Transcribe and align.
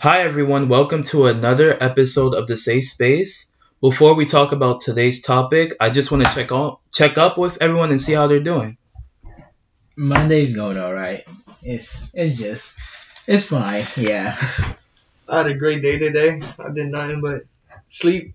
Hi 0.00 0.22
everyone, 0.22 0.68
welcome 0.68 1.02
to 1.04 1.26
another 1.26 1.76
episode 1.82 2.34
of 2.34 2.46
the 2.46 2.56
Safe 2.56 2.84
Space. 2.84 3.52
Before 3.80 4.14
we 4.14 4.26
talk 4.26 4.52
about 4.52 4.80
today's 4.80 5.20
topic, 5.22 5.76
I 5.80 5.90
just 5.90 6.10
want 6.10 6.24
to 6.24 6.32
check 6.34 6.52
on 6.52 6.76
check 6.92 7.18
up 7.18 7.38
with 7.38 7.60
everyone 7.60 7.90
and 7.90 8.00
see 8.00 8.12
how 8.14 8.26
they're 8.26 8.40
doing. 8.40 8.78
Monday's 9.96 10.54
going 10.54 10.78
all 10.78 10.92
right. 10.94 11.24
It's 11.62 12.08
it's 12.14 12.38
just 12.38 12.76
it's 13.26 13.46
fine. 13.46 13.86
Yeah. 13.96 14.36
I 15.28 15.38
had 15.38 15.46
a 15.46 15.54
great 15.54 15.82
day 15.82 15.98
today. 15.98 16.40
I 16.58 16.72
did 16.74 16.88
nothing 16.90 17.20
but 17.20 17.42
sleep. 17.90 18.34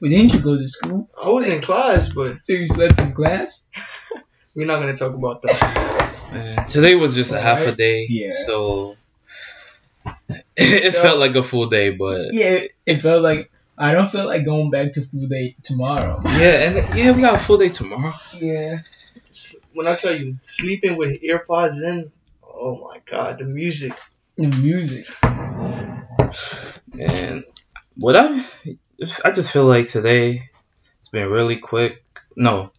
But 0.00 0.10
didn't 0.10 0.34
you 0.34 0.40
go 0.40 0.58
to 0.58 0.68
school? 0.68 1.08
I 1.20 1.30
was 1.30 1.48
in 1.48 1.62
class, 1.62 2.10
but 2.12 2.44
So 2.44 2.52
you 2.52 2.66
slept 2.66 2.98
in 2.98 3.14
class? 3.14 3.64
we're 4.54 4.66
not 4.66 4.80
gonna 4.80 4.96
talk 4.96 5.14
about 5.14 5.42
that. 5.42 6.28
Man, 6.32 6.68
today 6.68 6.94
was 6.94 7.14
just 7.14 7.32
a 7.32 7.40
half 7.40 7.60
a 7.60 7.72
day, 7.74 8.06
Yeah. 8.08 8.32
so 8.46 8.96
it 10.56 10.94
So- 10.94 11.02
felt 11.02 11.18
like 11.18 11.34
a 11.36 11.42
full 11.42 11.66
day, 11.68 11.90
but 11.90 12.32
Yeah. 12.32 12.50
It, 12.50 12.72
it 12.86 12.96
felt 12.96 13.22
like 13.22 13.50
I 13.78 13.92
don't 13.92 14.10
feel 14.10 14.24
like 14.26 14.44
going 14.44 14.70
back 14.70 14.92
to 14.92 15.02
full 15.02 15.26
day 15.28 15.54
tomorrow. 15.62 16.22
yeah, 16.24 16.68
and 16.70 16.98
yeah, 16.98 17.10
we 17.12 17.20
got 17.20 17.34
a 17.34 17.38
full 17.38 17.58
day 17.58 17.68
tomorrow. 17.68 18.12
Yeah. 18.40 18.78
When 19.74 19.86
I 19.86 19.94
tell 19.96 20.16
you 20.16 20.38
sleeping 20.42 20.96
with 20.96 21.20
earpods 21.22 21.82
in, 21.82 22.10
oh 22.42 22.88
my 22.88 23.00
god, 23.04 23.38
the 23.38 23.44
music. 23.44 23.92
The 24.38 24.46
music. 24.48 25.06
And 26.98 27.44
what 27.96 28.16
I 28.16 28.44
I 29.24 29.30
just 29.30 29.52
feel 29.52 29.64
like 29.66 29.88
today 29.88 30.48
it's 31.00 31.08
been 31.10 31.28
really 31.28 31.56
quick. 31.56 32.02
No, 32.36 32.70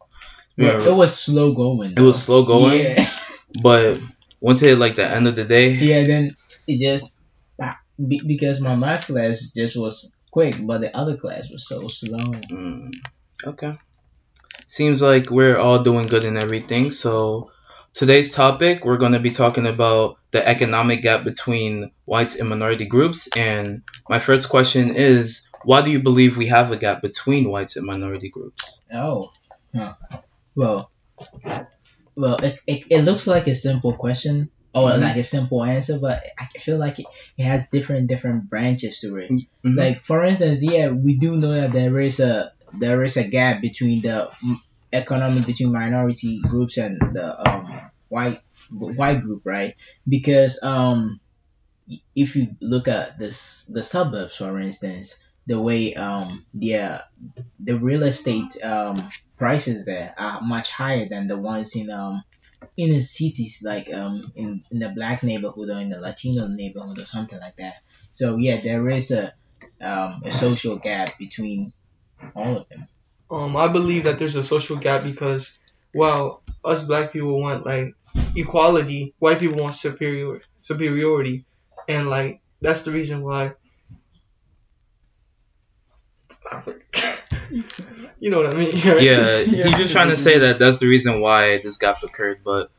Yeah, 0.55 0.79
yeah, 0.79 0.89
it 0.89 0.95
was 0.95 1.17
slow 1.17 1.53
going. 1.53 1.91
it 1.93 1.99
was 1.99 2.21
slow 2.23 2.43
going, 2.43 2.79
Yeah. 2.81 3.07
but 3.61 3.99
once 4.39 4.61
it 4.61 4.67
hit 4.69 4.77
like 4.79 4.95
the 4.95 5.05
end 5.07 5.27
of 5.27 5.35
the 5.35 5.45
day, 5.45 5.71
yeah. 5.73 6.03
Then 6.03 6.35
it 6.67 6.79
just 6.79 7.16
be- 8.05 8.21
because 8.25 8.61
my 8.61 8.75
math 8.75 9.07
class 9.07 9.51
just 9.55 9.77
was 9.77 10.13
quick, 10.31 10.55
but 10.61 10.81
the 10.81 10.95
other 10.95 11.17
class 11.17 11.49
was 11.49 11.67
so 11.67 11.87
slow. 11.87 12.19
Mm, 12.19 12.93
okay. 13.45 13.73
Seems 14.65 15.01
like 15.01 15.29
we're 15.29 15.57
all 15.57 15.83
doing 15.83 16.07
good 16.07 16.25
and 16.25 16.37
everything. 16.37 16.91
So, 16.91 17.51
today's 17.93 18.33
topic, 18.33 18.83
we're 18.83 18.97
going 18.97 19.13
to 19.13 19.19
be 19.19 19.31
talking 19.31 19.65
about 19.65 20.17
the 20.31 20.45
economic 20.45 21.01
gap 21.01 21.23
between 21.23 21.91
whites 22.05 22.35
and 22.35 22.49
minority 22.49 22.85
groups. 22.85 23.29
And 23.35 23.83
my 24.09 24.19
first 24.19 24.49
question 24.49 24.95
is 24.95 25.49
why 25.63 25.81
do 25.81 25.91
you 25.91 26.01
believe 26.01 26.37
we 26.37 26.47
have 26.47 26.71
a 26.71 26.77
gap 26.77 27.01
between 27.01 27.49
whites 27.49 27.77
and 27.77 27.85
minority 27.85 28.29
groups? 28.29 28.79
Oh, 28.93 29.31
huh. 29.73 29.93
well, 30.55 30.91
well, 32.15 32.35
it, 32.37 32.59
it, 32.67 32.83
it 32.89 33.01
looks 33.03 33.25
like 33.25 33.47
a 33.47 33.55
simple 33.55 33.93
question 33.93 34.51
or 34.77 34.91
Mhm. 34.91 35.01
like 35.01 35.17
a 35.17 35.23
simple 35.23 35.63
answer, 35.63 35.99
but 35.99 36.23
I 36.37 36.45
feel 36.59 36.77
like 36.77 36.99
it, 36.99 37.05
it 37.37 37.43
has 37.45 37.67
different 37.71 38.07
different 38.07 38.49
branches 38.49 38.99
to 39.01 39.15
it. 39.17 39.31
Mhm. 39.31 39.75
Like 39.77 40.03
for 40.03 40.23
instance, 40.25 40.59
yeah, 40.61 40.89
we 40.89 41.17
do 41.17 41.35
know 41.37 41.53
that 41.53 41.71
there 41.71 41.99
is 42.01 42.19
a 42.19 42.51
there 42.79 43.03
is 43.03 43.17
a 43.17 43.23
gap 43.27 43.61
between 43.61 44.01
the 44.01 44.29
mm, 44.43 44.55
economic 44.93 45.45
between 45.45 45.71
minority 45.71 46.39
groups 46.41 46.77
and 46.77 46.99
the 47.13 47.27
um, 47.49 47.81
white 48.09 48.41
white 48.71 49.21
group, 49.21 49.41
right? 49.45 49.75
Because 50.07 50.61
um, 50.63 51.19
if 52.15 52.35
you 52.35 52.55
look 52.61 52.87
at 52.87 53.17
this 53.17 53.65
the 53.65 53.83
suburbs, 53.83 54.35
for 54.35 54.59
instance, 54.59 55.25
the 55.45 55.59
way 55.59 55.95
um 55.95 56.45
the 56.53 57.01
the 57.59 57.77
real 57.77 58.03
estate 58.03 58.51
um 58.63 58.95
prices 59.37 59.85
there 59.85 60.13
are 60.17 60.41
much 60.41 60.71
higher 60.71 61.07
than 61.07 61.27
the 61.27 61.37
ones 61.37 61.75
in 61.75 61.89
um 61.89 62.23
in 62.75 62.91
the 62.91 63.01
cities 63.01 63.61
like 63.63 63.91
um 63.93 64.31
in, 64.35 64.63
in 64.71 64.79
the 64.79 64.89
black 64.89 65.23
neighborhood 65.23 65.69
or 65.69 65.79
in 65.79 65.89
the 65.89 65.99
Latino 65.99 66.47
neighborhood 66.47 66.99
or 66.99 67.05
something 67.05 67.39
like 67.39 67.55
that. 67.57 67.75
So 68.13 68.37
yeah, 68.37 68.57
there 68.61 68.89
is 68.89 69.11
a 69.11 69.33
um 69.81 70.23
a 70.25 70.31
social 70.31 70.77
gap 70.77 71.17
between 71.19 71.73
all 72.35 72.57
of 72.57 72.69
them. 72.69 72.87
Um, 73.29 73.57
I 73.57 73.67
believe 73.67 74.05
that 74.05 74.19
there's 74.19 74.35
a 74.35 74.43
social 74.43 74.77
gap 74.77 75.03
because 75.03 75.57
while 75.91 76.43
us 76.63 76.83
black 76.83 77.11
people 77.13 77.41
want 77.41 77.65
like 77.65 77.93
equality, 78.35 79.15
white 79.19 79.39
people 79.39 79.61
want 79.61 79.75
superior 79.75 80.41
superiority, 80.61 81.45
and 81.87 82.09
like 82.09 82.41
that's 82.61 82.83
the 82.83 82.91
reason 82.91 83.21
why. 83.23 83.53
you 88.19 88.29
know 88.31 88.41
what 88.41 88.53
I 88.53 88.57
mean? 88.57 88.71
right? 88.87 89.01
Yeah, 89.01 89.39
he's 89.43 89.77
just 89.77 89.93
trying 89.93 90.09
to 90.09 90.17
say 90.17 90.39
that 90.39 90.59
that's 90.59 90.79
the 90.79 90.87
reason 90.87 91.21
why 91.21 91.57
this 91.57 91.77
gap 91.77 92.01
occurred. 92.03 92.41
But 92.43 92.71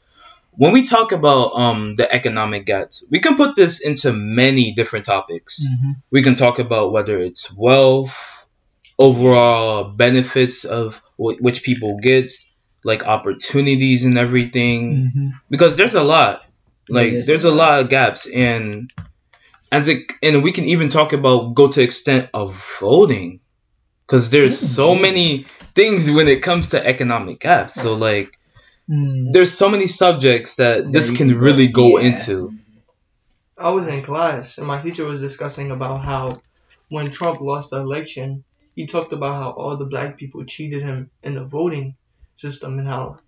when 0.53 0.73
we 0.73 0.83
talk 0.83 1.12
about 1.12 1.53
um 1.55 1.95
the 1.95 2.11
economic 2.12 2.67
gaps, 2.67 3.05
we 3.11 3.21
can 3.21 3.37
put 3.37 3.56
this 3.56 3.81
into 3.81 4.12
many 4.12 4.73
different 4.73 5.05
topics. 5.06 5.65
We 6.11 6.23
can 6.23 6.34
talk 6.34 6.59
about 6.59 6.93
whether 6.93 7.19
it's 7.21 7.53
wealth, 7.55 8.47
overall 8.99 9.84
benefits 9.84 10.65
of 10.65 11.00
wh- 11.17 11.41
which 11.41 11.62
people 11.62 11.99
get, 12.00 12.33
like 12.85 13.06
opportunities 13.06 14.05
and 14.05 14.19
everything. 14.19 14.95
Mm-hmm. 14.97 15.29
Because 15.49 15.77
there's 15.77 15.95
a 15.95 16.03
lot, 16.03 16.45
like 16.89 17.12
there's 17.12 17.27
there's 17.27 17.45
a 17.45 17.50
a 17.50 17.53
lot 17.53 17.81
of 17.81 17.89
gaps, 17.89 18.29
and 18.29 18.93
as 19.71 19.89
it 19.89 20.12
and 20.23 20.43
we 20.43 20.53
can 20.53 20.65
even 20.65 20.89
talk 20.89 21.12
about 21.12 21.55
go 21.55 21.69
to 21.69 21.83
extent 21.83 22.31
of 22.35 22.55
voting, 22.81 23.41
because 24.09 24.31
there's 24.31 24.59
so 24.59 24.95
Mhm. 24.95 25.03
many 25.03 25.45
things 25.75 26.11
when 26.11 26.29
it 26.29 26.43
comes 26.43 26.71
to 26.71 26.85
economic 26.85 27.41
gaps. 27.41 27.75
So 27.75 27.95
like 27.95 28.39
Mm. 28.89 29.33
there's 29.35 29.53
so 29.53 29.69
many 29.69 29.87
subjects 29.87 30.55
that 30.55 30.85
That 30.85 30.93
this 30.93 31.09
can 31.11 31.29
can 31.29 31.39
really 31.39 31.69
go 31.69 31.99
yeah. 31.99 32.07
into. 32.09 32.55
I 33.59 33.71
was 33.71 33.87
in 33.87 34.03
class 34.03 34.57
and 34.57 34.67
my 34.67 34.81
teacher 34.81 35.05
was 35.05 35.21
discussing 35.21 35.71
about 35.71 36.03
how 36.03 36.41
when 36.89 37.11
Trump 37.11 37.43
lost 37.43 37.69
the 37.71 37.81
election, 37.81 38.45
he 38.75 38.87
talked 38.87 39.13
about 39.13 39.43
how 39.43 39.51
all 39.51 39.77
the 39.77 39.85
black 39.85 40.17
people 40.17 40.45
cheated 40.47 40.83
him 40.83 41.11
in 41.23 41.35
the 41.35 41.45
voting 41.45 41.97
system 42.35 42.79
and 42.79 42.89
how 42.89 43.19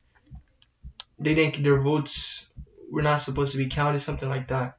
they 1.19 1.35
think 1.35 1.63
their 1.63 1.83
votes 1.83 2.49
were 2.91 3.03
not 3.03 3.21
supposed 3.21 3.53
to 3.53 3.59
be 3.59 3.69
counted, 3.69 4.01
something 4.01 4.31
like 4.31 4.49
that. 4.49 4.79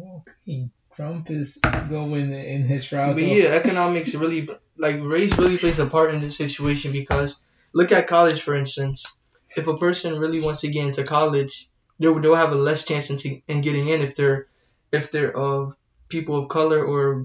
Okay. 0.00 0.70
Trump 0.96 1.30
is 1.30 1.58
going 1.90 2.32
in 2.32 2.62
his 2.64 2.90
route. 2.90 3.14
But 3.16 3.24
yeah, 3.24 3.50
economics 3.50 4.14
really, 4.14 4.48
like 4.78 5.00
race 5.02 5.36
really 5.38 5.58
plays 5.58 5.78
a 5.78 5.86
part 5.86 6.14
in 6.14 6.20
this 6.20 6.36
situation 6.36 6.92
because 6.92 7.36
look 7.72 7.92
at 7.92 8.06
college 8.08 8.40
for 8.42 8.54
instance. 8.54 9.18
If 9.56 9.66
a 9.66 9.76
person 9.76 10.18
really 10.18 10.40
wants 10.40 10.60
to 10.60 10.68
get 10.70 10.86
into 10.86 11.02
college, 11.04 11.68
they'll, 11.98 12.20
they'll 12.20 12.36
have 12.36 12.52
a 12.52 12.56
less 12.56 12.84
chance 12.84 13.10
in, 13.10 13.42
in 13.48 13.60
getting 13.62 13.88
in 13.88 14.02
if 14.02 14.14
they're 14.14 14.46
if 14.92 15.10
they're 15.10 15.36
of 15.36 15.76
people 16.08 16.38
of 16.44 16.48
color 16.48 16.84
or 16.84 17.24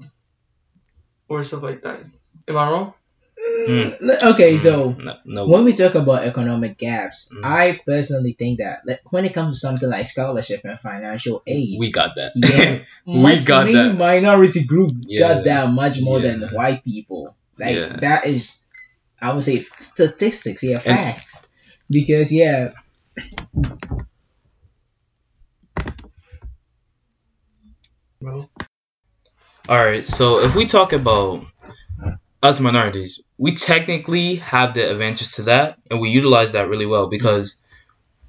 or 1.27 1.43
stuff 1.43 1.63
like 1.63 1.81
that. 1.83 2.01
Am 2.47 2.57
I 2.57 2.69
wrong? 2.69 2.93
Mm, 3.67 4.23
Okay, 4.33 4.57
so 4.57 4.91
no, 4.97 5.17
no. 5.25 5.47
when 5.47 5.63
we 5.65 5.73
talk 5.73 5.95
about 5.95 6.23
economic 6.23 6.77
gaps, 6.77 7.29
Mm. 7.33 7.41
I 7.43 7.79
personally 7.85 8.33
think 8.33 8.59
that 8.59 8.81
like, 8.85 9.01
when 9.11 9.25
it 9.25 9.33
comes 9.33 9.59
to 9.59 9.67
something 9.67 9.89
like 9.89 10.05
scholarship 10.07 10.61
and 10.63 10.79
financial 10.79 11.41
aid, 11.47 11.77
we 11.79 11.91
got 11.91 12.15
that. 12.15 12.33
Yeah. 12.35 12.79
we 13.05 13.21
mi- 13.21 13.43
got 13.43 13.65
that. 13.71 13.97
minority 13.97 14.63
group 14.63 14.91
Yeah. 15.07 15.19
got 15.35 15.43
that 15.45 15.71
much 15.71 15.99
more 16.01 16.19
Yeah. 16.19 16.37
than 16.37 16.49
white 16.49 16.83
people. 16.83 17.35
Like 17.57 17.75
Yeah. 17.75 17.97
that 18.01 18.25
is, 18.27 18.59
I 19.21 19.33
would 19.33 19.43
say 19.43 19.65
statistics, 19.79 20.63
yeah, 20.63 20.81
And- 20.85 20.97
facts. 20.99 21.37
Because 21.89 22.31
yeah, 22.31 22.71
Bro. 28.21 28.49
All 29.69 29.85
right, 29.85 30.05
so 30.05 30.39
if 30.41 30.55
we 30.55 30.65
talk 30.65 30.93
about 30.93 31.45
us 32.41 32.59
minorities, 32.59 33.21
we 33.37 33.53
technically 33.55 34.35
have 34.35 34.73
the 34.73 34.89
advantage 34.91 35.33
to 35.35 35.43
that, 35.43 35.77
and 35.89 36.01
we 36.01 36.09
utilize 36.09 36.53
that 36.53 36.69
really 36.69 36.85
well 36.85 37.07
because, 37.07 37.61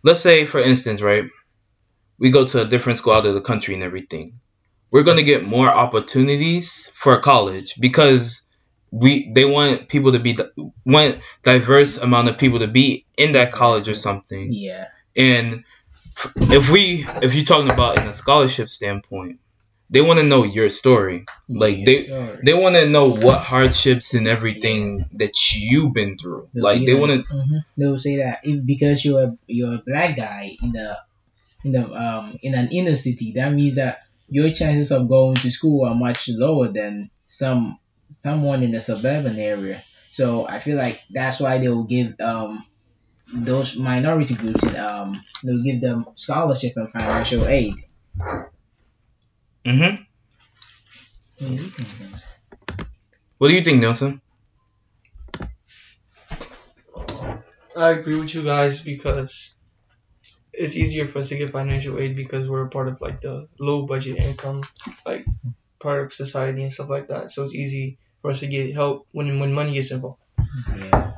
let's 0.03 0.21
say, 0.21 0.47
for 0.47 0.61
instance, 0.61 1.03
right, 1.03 1.27
we 2.19 2.31
go 2.31 2.47
to 2.47 2.63
a 2.63 2.67
different 2.67 2.99
school 2.99 3.15
out 3.15 3.27
of 3.27 3.35
the 3.35 3.41
country 3.41 3.75
and 3.75 3.83
everything. 3.83 4.41
We're 4.91 5.03
gonna 5.05 5.23
get 5.25 5.45
more 5.45 5.69
opportunities 5.69 6.91
for 6.95 7.19
college 7.21 7.75
because 7.81 8.47
we 8.95 9.33
they 9.33 9.45
want 9.45 9.89
people 9.89 10.13
to 10.13 10.21
be 10.21 10.39
want 10.87 11.19
diverse 11.43 11.99
amount 11.99 12.29
of 12.29 12.39
people 12.39 12.61
to 12.61 12.69
be 12.69 13.05
in 13.17 13.33
that 13.33 13.51
college 13.51 13.89
or 13.89 13.97
something. 13.97 14.53
yeah, 14.53 14.87
And 15.17 15.65
if 16.37 16.71
we 16.71 17.05
if 17.23 17.35
you're 17.35 17.45
talking 17.45 17.71
about 17.71 17.99
in 17.99 18.07
a 18.07 18.13
scholarship 18.13 18.69
standpoint, 18.69 19.41
they 19.91 20.01
want 20.01 20.21
to 20.21 20.23
know 20.23 20.45
your 20.45 20.71
story. 20.71 21.25
Like 21.49 21.79
yeah, 21.79 21.85
they 21.87 22.05
sure. 22.05 22.39
they 22.45 22.55
want 22.55 22.77
to 22.77 22.89
know 22.89 23.11
what 23.11 23.41
hardships 23.41 24.15
and 24.15 24.29
everything 24.29 25.07
that 25.15 25.35
you've 25.53 25.93
been 25.93 26.17
through. 26.17 26.51
They'll 26.55 26.63
Like 26.63 26.87
they 26.87 26.95
want 26.95 27.27
to 27.27 27.35
mhm. 27.35 27.65
They 27.77 27.87
will 27.87 27.99
say 27.99 28.19
that 28.19 28.41
if, 28.45 28.65
because 28.65 29.05
you're 29.05 29.25
a, 29.25 29.39
you're 29.49 29.75
a 29.75 29.83
black 29.85 30.17
guy 30.17 30.57
in 30.63 30.71
the 30.71 30.99
in 31.65 31.73
the 31.73 31.93
um 31.93 32.39
in 32.43 32.55
an 32.55 32.69
inner 32.71 32.95
city, 32.95 33.33
that 33.33 33.53
means 33.53 33.75
that 33.75 34.03
your 34.29 34.53
chances 34.53 34.93
of 34.93 35.09
going 35.09 35.35
to 35.35 35.51
school 35.51 35.85
are 35.85 35.97
much 35.97 36.29
lower 36.29 36.69
than 36.69 37.11
some 37.27 37.79
someone 38.15 38.63
in 38.63 38.75
a 38.75 38.81
suburban 38.81 39.39
area. 39.39 39.85
So 40.13 40.47
I 40.49 40.59
feel 40.61 40.77
like 40.79 41.01
that's 41.11 41.41
why 41.41 41.59
they 41.59 41.69
will 41.69 41.85
give 41.85 42.15
um 42.21 42.67
those 43.33 43.77
minority 43.79 44.35
groups 44.35 44.73
um 44.75 45.21
they'll 45.45 45.63
give 45.63 45.81
them 45.81 46.07
scholarship 46.17 46.75
and 46.77 46.91
financial 46.93 47.47
aid. 47.47 47.75
hmm 49.67 50.07
What 51.39 51.49
do 51.49 51.55
you 51.55 51.71
think, 51.71 51.89
James? 51.99 52.25
What 53.39 53.49
do 53.49 53.55
you 53.55 53.63
think, 53.65 53.81
Nelson? 53.81 54.21
I 57.77 57.91
agree 57.91 58.17
with 58.17 58.35
you 58.35 58.43
guys 58.43 58.83
because 58.83 59.55
it's 60.53 60.77
easier 60.77 61.09
for 61.09 61.19
us 61.21 61.29
to 61.31 61.37
get 61.39 61.51
financial 61.53 61.99
aid 61.99 62.17
because 62.17 62.49
we're 62.49 62.67
a 62.67 62.71
part 62.71 62.89
of 62.89 63.01
like 63.01 63.21
the 63.21 63.49
low 63.61 63.87
budget 63.87 64.17
income, 64.19 64.69
like 65.07 65.27
part 65.83 66.05
of 66.07 66.13
society 66.13 66.63
and 66.63 66.73
stuff 66.73 66.89
like 66.91 67.09
that. 67.09 67.33
So 67.33 67.45
it's 67.45 67.55
easy 67.55 67.99
for 68.25 68.31
us 68.31 68.41
to 68.41 68.47
get 68.47 68.73
help 68.73 69.07
when 69.13 69.39
when 69.39 69.53
money 69.53 69.77
is 69.77 69.91
involved. 69.91 70.19
Yeah. 70.75 71.13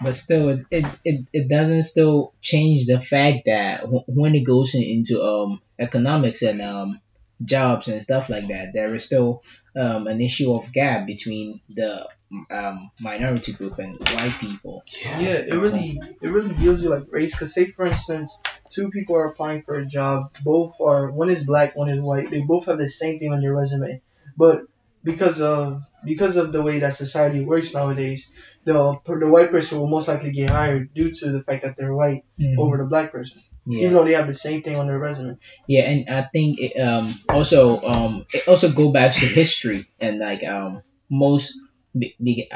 But 0.00 0.14
still, 0.14 0.48
it, 0.70 0.86
it, 1.04 1.26
it, 1.32 1.48
doesn't 1.48 1.82
still 1.82 2.32
change 2.40 2.86
the 2.86 3.00
fact 3.00 3.40
that 3.46 3.80
w- 3.80 4.04
when 4.06 4.36
it 4.36 4.44
goes 4.44 4.76
in, 4.76 4.84
into 4.84 5.20
um 5.24 5.60
economics 5.76 6.42
and 6.42 6.62
um 6.62 7.00
jobs 7.44 7.88
and 7.88 8.00
stuff 8.00 8.28
like 8.28 8.46
that, 8.46 8.72
there 8.72 8.94
is 8.94 9.04
still 9.04 9.42
um 9.76 10.06
an 10.06 10.20
issue 10.20 10.54
of 10.54 10.72
gap 10.72 11.04
between 11.04 11.60
the 11.68 12.08
um 12.48 12.92
minority 13.00 13.52
group 13.52 13.80
and 13.80 13.98
white 13.98 14.36
people. 14.38 14.84
Yeah, 15.18 15.42
it 15.50 15.54
really 15.54 16.00
it 16.22 16.28
really 16.28 16.54
deals 16.54 16.80
with 16.80 16.92
like 16.92 17.12
race. 17.12 17.34
Cause 17.34 17.52
say 17.52 17.72
for 17.72 17.86
instance, 17.86 18.38
two 18.70 18.88
people 18.90 19.16
are 19.16 19.26
applying 19.26 19.62
for 19.62 19.74
a 19.74 19.84
job. 19.84 20.30
Both 20.44 20.80
are 20.80 21.10
one 21.10 21.28
is 21.28 21.42
black, 21.42 21.74
one 21.74 21.90
is 21.90 22.00
white. 22.00 22.30
They 22.30 22.42
both 22.42 22.66
have 22.66 22.78
the 22.78 22.88
same 22.88 23.18
thing 23.18 23.32
on 23.32 23.40
their 23.40 23.52
resume, 23.52 24.00
but 24.36 24.62
because 25.02 25.40
of 25.40 25.80
because 26.04 26.36
of 26.36 26.52
the 26.52 26.62
way 26.62 26.78
that 26.80 26.94
society 26.94 27.40
works 27.44 27.74
nowadays, 27.74 28.28
the 28.64 28.96
the 29.06 29.28
white 29.28 29.50
person 29.50 29.78
will 29.78 29.88
most 29.88 30.08
likely 30.08 30.32
get 30.32 30.50
hired 30.50 30.92
due 30.94 31.12
to 31.12 31.30
the 31.32 31.42
fact 31.42 31.62
that 31.64 31.74
they're 31.76 31.94
white 31.94 32.24
over 32.58 32.76
the 32.78 32.84
black 32.84 33.12
person, 33.12 33.40
Yeah. 33.66 33.82
even 33.88 33.94
though 33.94 34.04
they 34.04 34.12
have 34.12 34.26
the 34.26 34.34
same 34.34 34.62
thing 34.62 34.76
on 34.76 34.86
their 34.86 34.98
resume. 34.98 35.36
Yeah, 35.68 35.82
and 35.90 36.08
I 36.08 36.26
think 36.32 36.60
it, 36.60 36.78
um 36.80 37.14
also 37.28 37.80
um 37.80 38.24
it 38.32 38.46
also 38.48 38.72
go 38.72 38.92
back 38.92 39.12
to 39.14 39.26
history 39.26 39.86
and 39.98 40.18
like 40.18 40.44
um 40.44 40.82
most 41.10 41.54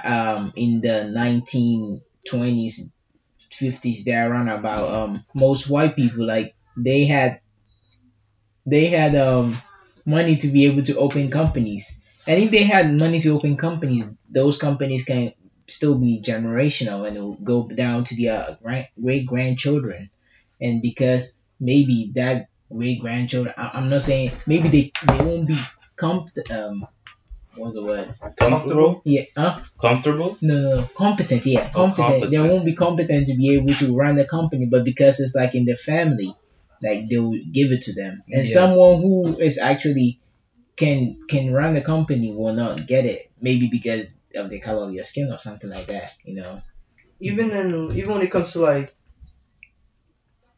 um 0.02 0.52
in 0.56 0.80
the 0.80 1.04
1920s 1.04 2.90
50s 3.52 4.04
there 4.04 4.30
around 4.30 4.48
about 4.48 4.88
um 4.88 5.24
most 5.34 5.68
white 5.68 5.94
people 5.96 6.26
like 6.26 6.54
they 6.76 7.04
had 7.04 7.40
they 8.66 8.86
had 8.86 9.14
um 9.14 9.54
money 10.04 10.36
to 10.36 10.48
be 10.48 10.66
able 10.66 10.82
to 10.82 10.96
open 10.96 11.30
companies 11.30 12.00
and 12.26 12.42
if 12.42 12.50
they 12.50 12.64
had 12.64 12.96
money 12.96 13.20
to 13.20 13.30
open 13.30 13.56
companies 13.56 14.04
those 14.30 14.58
companies 14.58 15.04
can 15.04 15.32
still 15.68 15.98
be 15.98 16.20
generational 16.22 17.06
and 17.06 17.16
will 17.16 17.34
go 17.34 17.66
down 17.68 18.04
to 18.04 18.14
their 18.16 18.56
great 18.62 19.26
grandchildren 19.26 20.10
and 20.60 20.82
because 20.82 21.38
maybe 21.60 22.12
that 22.14 22.46
great 22.72 23.00
grandchildren. 23.00 23.54
I, 23.56 23.70
I'm 23.74 23.88
not 23.88 24.02
saying 24.02 24.32
maybe 24.46 24.68
they 24.68 24.92
they 25.06 25.24
won't 25.24 25.46
be 25.46 25.58
comp 25.96 26.28
um 26.50 26.84
what's 27.56 27.76
the 27.76 27.82
word? 27.82 28.14
Comfortable? 28.36 29.02
Yeah, 29.04 29.22
huh? 29.36 29.60
Comfortable? 29.80 30.36
No, 30.42 30.54
no, 30.54 30.76
no, 30.76 30.84
competent. 30.96 31.46
Yeah, 31.46 31.70
Oh, 31.74 31.92
competent. 31.94 32.30
They 32.30 32.38
won't 32.40 32.64
be 32.64 32.74
competent 32.74 33.26
to 33.28 33.36
be 33.36 33.54
able 33.54 33.74
to 33.74 33.94
run 33.96 34.16
the 34.16 34.26
company, 34.26 34.66
but 34.70 34.84
because 34.84 35.20
it's 35.20 35.34
like 35.34 35.54
in 35.54 35.64
the 35.64 35.76
family, 35.76 36.32
like 36.82 37.08
they'll 37.08 37.32
give 37.52 37.72
it 37.72 37.82
to 37.82 37.94
them. 37.94 38.22
And 38.28 38.46
Yeah. 38.46 38.52
someone 38.54 39.00
who 39.00 39.38
is 39.38 39.58
actually 39.58 40.18
can 40.76 41.18
can 41.28 41.52
run 41.52 41.74
the 41.74 41.80
company 41.80 42.32
will 42.34 42.52
not 42.54 42.86
get 42.86 43.04
it. 43.06 43.30
Maybe 43.40 43.68
because 43.68 44.06
of 44.34 44.50
the 44.50 44.58
color 44.60 44.84
of 44.86 44.92
your 44.92 45.04
skin 45.04 45.30
or 45.32 45.38
something 45.38 45.70
like 45.70 45.86
that. 45.86 46.12
You 46.24 46.34
know. 46.36 46.62
Even 47.20 47.50
in 47.52 47.96
even 47.96 48.12
when 48.12 48.22
it 48.22 48.30
comes 48.30 48.52
to 48.52 48.60
like, 48.60 48.94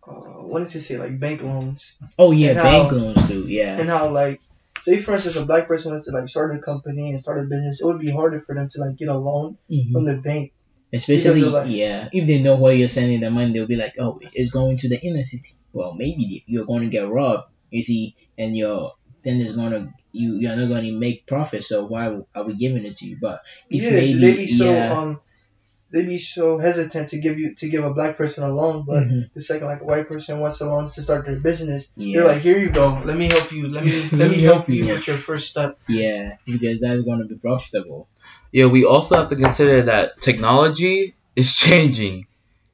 uh, 0.06 0.12
what 0.12 0.60
did 0.64 0.74
you 0.74 0.80
say 0.80 0.96
like 0.98 1.18
bank 1.18 1.42
loans 1.42 1.98
Oh 2.18 2.30
yeah, 2.32 2.54
bank 2.54 2.90
how- 2.90 2.96
loans 2.96 3.26
do. 3.28 3.40
Yeah. 3.48 3.78
and 3.80 3.88
how 3.88 4.10
like. 4.10 4.40
Say 4.82 5.00
for 5.00 5.14
instance, 5.14 5.36
a 5.36 5.46
black 5.46 5.66
person 5.68 5.92
wants 5.92 6.06
to 6.06 6.12
like 6.12 6.28
start 6.28 6.54
a 6.54 6.58
company 6.58 7.08
and 7.10 7.18
start 7.18 7.38
a 7.40 7.44
business. 7.44 7.80
It 7.80 7.86
would 7.86 7.98
be 7.98 8.10
harder 8.10 8.42
for 8.42 8.54
them 8.54 8.68
to 8.68 8.80
like 8.82 8.96
get 8.96 9.08
a 9.08 9.16
loan 9.16 9.56
Mhm. 9.70 9.90
from 9.92 10.04
the 10.04 10.16
bank 10.18 10.52
Especially, 10.92 11.40
like- 11.42 11.70
yeah, 11.70 12.08
if 12.12 12.26
they 12.26 12.40
know 12.42 12.56
where 12.56 12.74
you're 12.74 12.88
sending 12.88 13.20
the 13.20 13.30
money, 13.30 13.52
they'll 13.54 13.66
be 13.66 13.74
like, 13.76 13.94
"Oh, 13.98 14.20
it's 14.34 14.50
going 14.50 14.76
to 14.78 14.88
the 14.88 15.00
inner 15.00 15.24
city." 15.24 15.54
Well, 15.72 15.94
maybe 15.94 16.44
you're 16.46 16.66
going 16.66 16.82
to 16.82 16.88
get 16.88 17.08
robbed, 17.08 17.48
you 17.70 17.82
see, 17.82 18.14
and 18.38 18.54
you're 18.56 18.92
then 19.22 19.40
it's 19.40 19.56
gonna 19.56 19.92
you 20.16 20.34
you're 20.40 20.56
not 20.56 20.68
going 20.68 20.84
to 20.84 20.98
make 20.98 21.26
profit. 21.26 21.64
So 21.64 21.84
why 21.86 22.04
are 22.34 22.44
we 22.44 22.54
giving 22.56 22.84
it 22.84 22.96
to 22.96 23.06
you? 23.06 23.18
But 23.20 23.42
if 23.70 23.82
yeah, 23.82 23.90
maybe, 23.90 24.20
they 24.20 24.36
be 24.36 24.46
so 24.46 24.64
yeah, 24.66 24.92
um, 24.92 25.20
they 25.90 26.04
be 26.04 26.18
so 26.18 26.58
hesitant 26.58 27.10
to 27.10 27.18
give 27.18 27.38
you 27.38 27.54
to 27.56 27.68
give 27.68 27.84
a 27.84 27.92
black 27.94 28.16
person 28.16 28.44
a 28.44 28.52
loan, 28.52 28.84
but 28.86 29.04
mhm, 29.04 29.30
the 29.34 29.40
second 29.40 29.68
like 29.68 29.80
a 29.80 29.84
white 29.84 30.08
person 30.08 30.40
wants 30.40 30.60
a 30.60 30.66
loan 30.66 30.90
to 30.90 31.02
start 31.02 31.26
their 31.26 31.36
business, 31.36 31.90
yeah, 31.96 32.18
they're 32.20 32.28
like, 32.32 32.42
here 32.42 32.58
you 32.58 32.70
go, 32.70 33.00
let 33.04 33.16
me 33.16 33.26
help 33.28 33.52
you, 33.52 33.68
let 33.68 33.84
me 33.84 33.92
let 34.12 34.30
me 34.30 34.40
help 34.40 34.68
you 34.68 34.86
with 34.92 35.06
your 35.06 35.18
first 35.18 35.48
step. 35.48 35.78
yeah, 35.88 36.36
because 36.44 36.80
that's 36.80 37.02
going 37.02 37.20
to 37.20 37.26
be 37.26 37.36
profitable. 37.36 38.08
Yeah, 38.52 38.66
we 38.66 38.84
also 38.84 39.16
have 39.16 39.28
to 39.28 39.36
consider 39.36 39.82
that 39.82 40.20
technology 40.20 41.14
is 41.36 41.54
changing. 41.54 42.26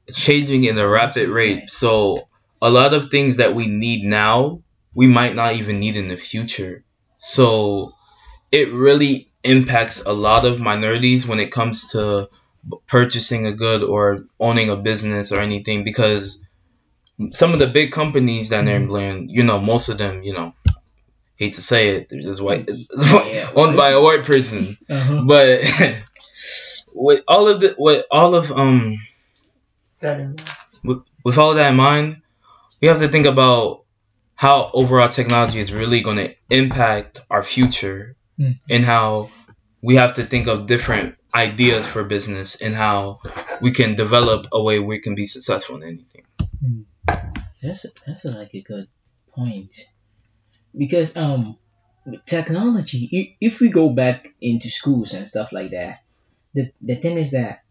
It's 0.07 0.19
changing 0.19 0.63
in 0.65 0.77
a 0.77 0.87
rapid 0.87 1.29
rate. 1.29 1.69
So 1.69 2.27
a 2.61 2.69
lot 2.69 2.93
of 2.93 3.09
things 3.09 3.37
that 3.37 3.53
we 3.55 3.67
need 3.67 4.03
now, 4.03 4.61
we 4.93 5.07
might 5.07 5.35
not 5.35 5.53
even 5.55 5.79
need 5.79 5.95
in 5.95 6.07
the 6.07 6.17
future. 6.17 6.83
So 7.23 7.95
it 8.51 8.73
really 8.73 9.31
impacts 9.43 10.03
a 10.05 10.13
lot 10.13 10.45
of 10.45 10.59
minorities 10.59 11.27
when 11.27 11.39
it 11.39 11.51
comes 11.51 11.91
to 11.91 12.29
purchasing 12.87 13.45
a 13.45 13.53
good 13.53 13.83
or 13.83 14.25
owning 14.39 14.69
a 14.69 14.75
business 14.77 15.31
or 15.31 15.39
anything 15.39 15.83
because 15.83 16.43
some 17.31 17.53
of 17.53 17.59
the 17.59 17.67
big 17.67 17.91
companies 17.91 18.49
that 18.49 18.65
they're 18.65 18.77
employing, 18.77 19.29
you 19.29 19.43
know, 19.43 19.59
most 19.59 19.89
of 19.89 19.97
them, 19.97 20.23
you 20.23 20.33
know, 20.33 20.53
hate 21.37 21.53
to 21.53 21.61
say 21.61 21.89
it, 21.97 22.09
they're 22.09 22.21
just 22.21 22.41
white, 22.41 22.65
it's 22.69 22.85
Yeah. 22.91 23.51
owned 23.55 23.77
by 23.77 23.91
a 23.91 24.01
white 24.01 24.23
person 24.25 24.77
Uh-huh. 24.89 25.23
but 25.25 25.61
with 26.93 27.23
all 27.27 27.47
of 27.47 27.61
the 27.61 27.75
with 27.77 28.05
all 28.11 28.35
of 28.35 28.51
um 28.51 28.97
That 30.01 30.19
in 30.19 30.35
with 31.23 31.37
all 31.37 31.51
of 31.51 31.57
that 31.57 31.71
in 31.71 31.75
mind, 31.77 32.21
we 32.81 32.87
have 32.89 32.99
to 32.99 33.07
think 33.07 33.25
about 33.25 33.82
how 34.43 34.69
overall 34.73 35.07
technology 35.07 35.59
is 35.59 35.73
really 35.73 36.01
going 36.01 36.17
to 36.17 36.35
impact 36.49 37.21
our 37.29 37.43
future 37.43 38.15
Mm. 38.39 38.57
and 38.67 38.83
how 38.83 39.29
we 39.81 39.95
have 39.95 40.15
to 40.15 40.23
think 40.23 40.47
of 40.47 40.67
different 40.67 41.15
ideas 41.35 41.87
for 41.87 42.03
business 42.03 42.61
and 42.61 42.73
how 42.73 43.19
we 43.61 43.71
can 43.71 43.95
develop 43.95 44.47
a 44.51 44.61
way 44.61 44.79
we 44.79 44.99
can 44.99 45.15
be 45.15 45.27
successful 45.27 45.75
in 45.77 45.83
anything. 45.83 46.25
That's 47.61 47.85
a, 47.85 47.89
that's 48.05 48.25
a, 48.25 48.31
like 48.31 48.53
a 48.55 48.61
good 48.61 48.87
point 49.35 49.75
because 50.75 51.15
um 51.15 51.57
with 52.05 52.25
technology 52.25 53.37
if 53.39 53.59
we 53.59 53.69
go 53.69 53.89
back 53.89 54.33
into 54.41 54.69
schools 54.69 55.13
and 55.13 55.27
stuff 55.27 55.51
like 55.51 55.71
that 55.71 56.03
the 56.53 56.71
the 56.81 56.95
thing 56.95 57.17
is 57.17 57.31
that 57.31 57.62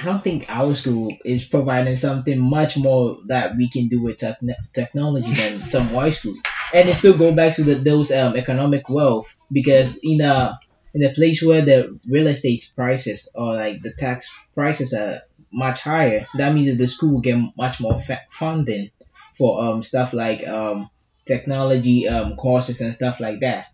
I 0.00 0.04
don't 0.04 0.22
think 0.22 0.46
our 0.48 0.74
school 0.74 1.16
is 1.24 1.46
providing 1.46 1.96
something 1.96 2.38
much 2.48 2.76
more 2.76 3.18
that 3.26 3.56
we 3.56 3.68
can 3.68 3.88
do 3.88 4.02
with 4.02 4.18
techn 4.18 4.54
technology 4.74 5.32
than 5.32 5.60
some 5.74 5.92
white 5.92 6.14
schools 6.14 6.40
and 6.74 6.88
it 6.88 6.94
still 6.94 7.16
go 7.16 7.32
back 7.34 7.54
to 7.54 7.62
the, 7.64 7.74
those 7.76 8.12
um 8.12 8.36
economic 8.36 8.88
wealth 8.88 9.36
because 9.50 10.00
in 10.02 10.20
a 10.20 10.58
in 10.94 11.04
a 11.04 11.12
place 11.12 11.42
where 11.42 11.62
the 11.62 11.98
real 12.08 12.26
estate 12.26 12.62
prices 12.74 13.30
or 13.34 13.54
like 13.54 13.80
the 13.80 13.92
tax 13.92 14.32
prices 14.54 14.94
are 14.94 15.20
much 15.52 15.80
higher, 15.80 16.26
that 16.36 16.54
means 16.54 16.66
that 16.68 16.78
the 16.78 16.86
school 16.86 17.14
will 17.14 17.20
get 17.20 17.38
much 17.56 17.80
more 17.80 17.98
fa- 17.98 18.22
funding 18.30 18.90
for 19.36 19.62
um 19.62 19.82
stuff 19.82 20.12
like 20.14 20.46
um 20.48 20.88
technology 21.26 22.08
um 22.08 22.36
courses 22.36 22.80
and 22.80 22.94
stuff 22.94 23.20
like 23.20 23.40
that. 23.40 23.66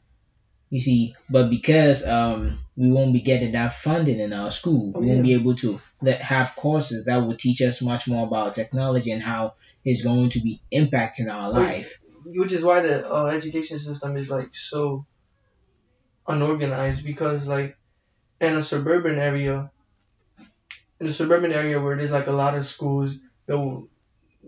You 0.72 0.80
see, 0.80 1.14
but 1.30 1.50
because 1.50 2.04
um 2.04 2.58
we 2.76 2.90
won't 2.90 3.12
be 3.12 3.20
getting 3.20 3.52
that 3.52 3.74
funding 3.74 4.18
in 4.20 4.32
our 4.32 4.50
school, 4.50 4.92
we 4.98 5.06
won't 5.06 5.22
be 5.22 5.34
able 5.34 5.54
to 5.56 5.80
let, 6.00 6.20
have 6.22 6.56
courses 6.56 7.04
that 7.04 7.18
will 7.18 7.36
teach 7.36 7.60
us 7.62 7.80
much 7.82 8.08
more 8.08 8.26
about 8.26 8.54
technology 8.54 9.12
and 9.12 9.22
how 9.22 9.54
it's 9.84 10.02
going 10.02 10.30
to 10.30 10.40
be 10.40 10.60
impacting 10.74 11.28
our 11.32 11.50
life. 11.52 12.00
which 12.26 12.52
is 12.52 12.64
why 12.64 12.80
the 12.80 12.94
uh, 13.14 13.26
education 13.26 13.78
system 13.78 14.16
is 14.16 14.30
like 14.30 14.48
so 14.54 15.06
unorganized 16.26 17.04
because 17.04 17.46
like 17.48 17.76
in 18.40 18.56
a 18.56 18.62
suburban 18.62 19.18
area 19.18 19.70
in 21.00 21.06
a 21.06 21.10
suburban 21.10 21.52
area 21.52 21.80
where 21.80 21.96
there's 21.96 22.12
like 22.12 22.26
a 22.26 22.32
lot 22.42 22.56
of 22.56 22.64
schools 22.66 23.18
the 23.46 23.86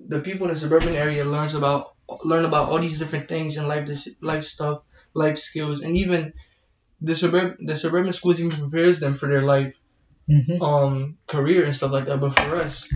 the 0.09 0.21
people 0.21 0.47
in 0.49 0.55
the 0.55 0.61
suburban 0.61 0.97
area 0.97 1.25
learns 1.25 1.55
about 1.55 1.89
learn 2.25 2.45
about 2.45 2.69
all 2.71 2.79
these 2.81 2.99
different 2.99 3.29
things 3.29 3.57
and 3.57 3.69
life 3.69 3.87
this 3.87 4.09
life 4.23 4.45
stuff 4.45 4.83
life 5.15 5.39
skills 5.39 5.81
and 5.81 5.97
even 5.97 6.33
the 7.01 7.15
suburb 7.15 7.57
the 7.61 7.77
suburban 7.77 8.13
schools 8.13 8.41
even 8.41 8.59
prepares 8.59 9.01
them 9.01 9.15
for 9.15 9.29
their 9.29 9.43
life 9.45 9.75
Mm-hmm. 10.27 10.63
um 10.63 11.19
career 11.27 11.67
and 11.67 11.77
stuff 11.77 11.93
like 11.93 12.07
that. 12.07 12.19
But 12.19 12.33
for 12.33 12.57
us, 12.57 12.89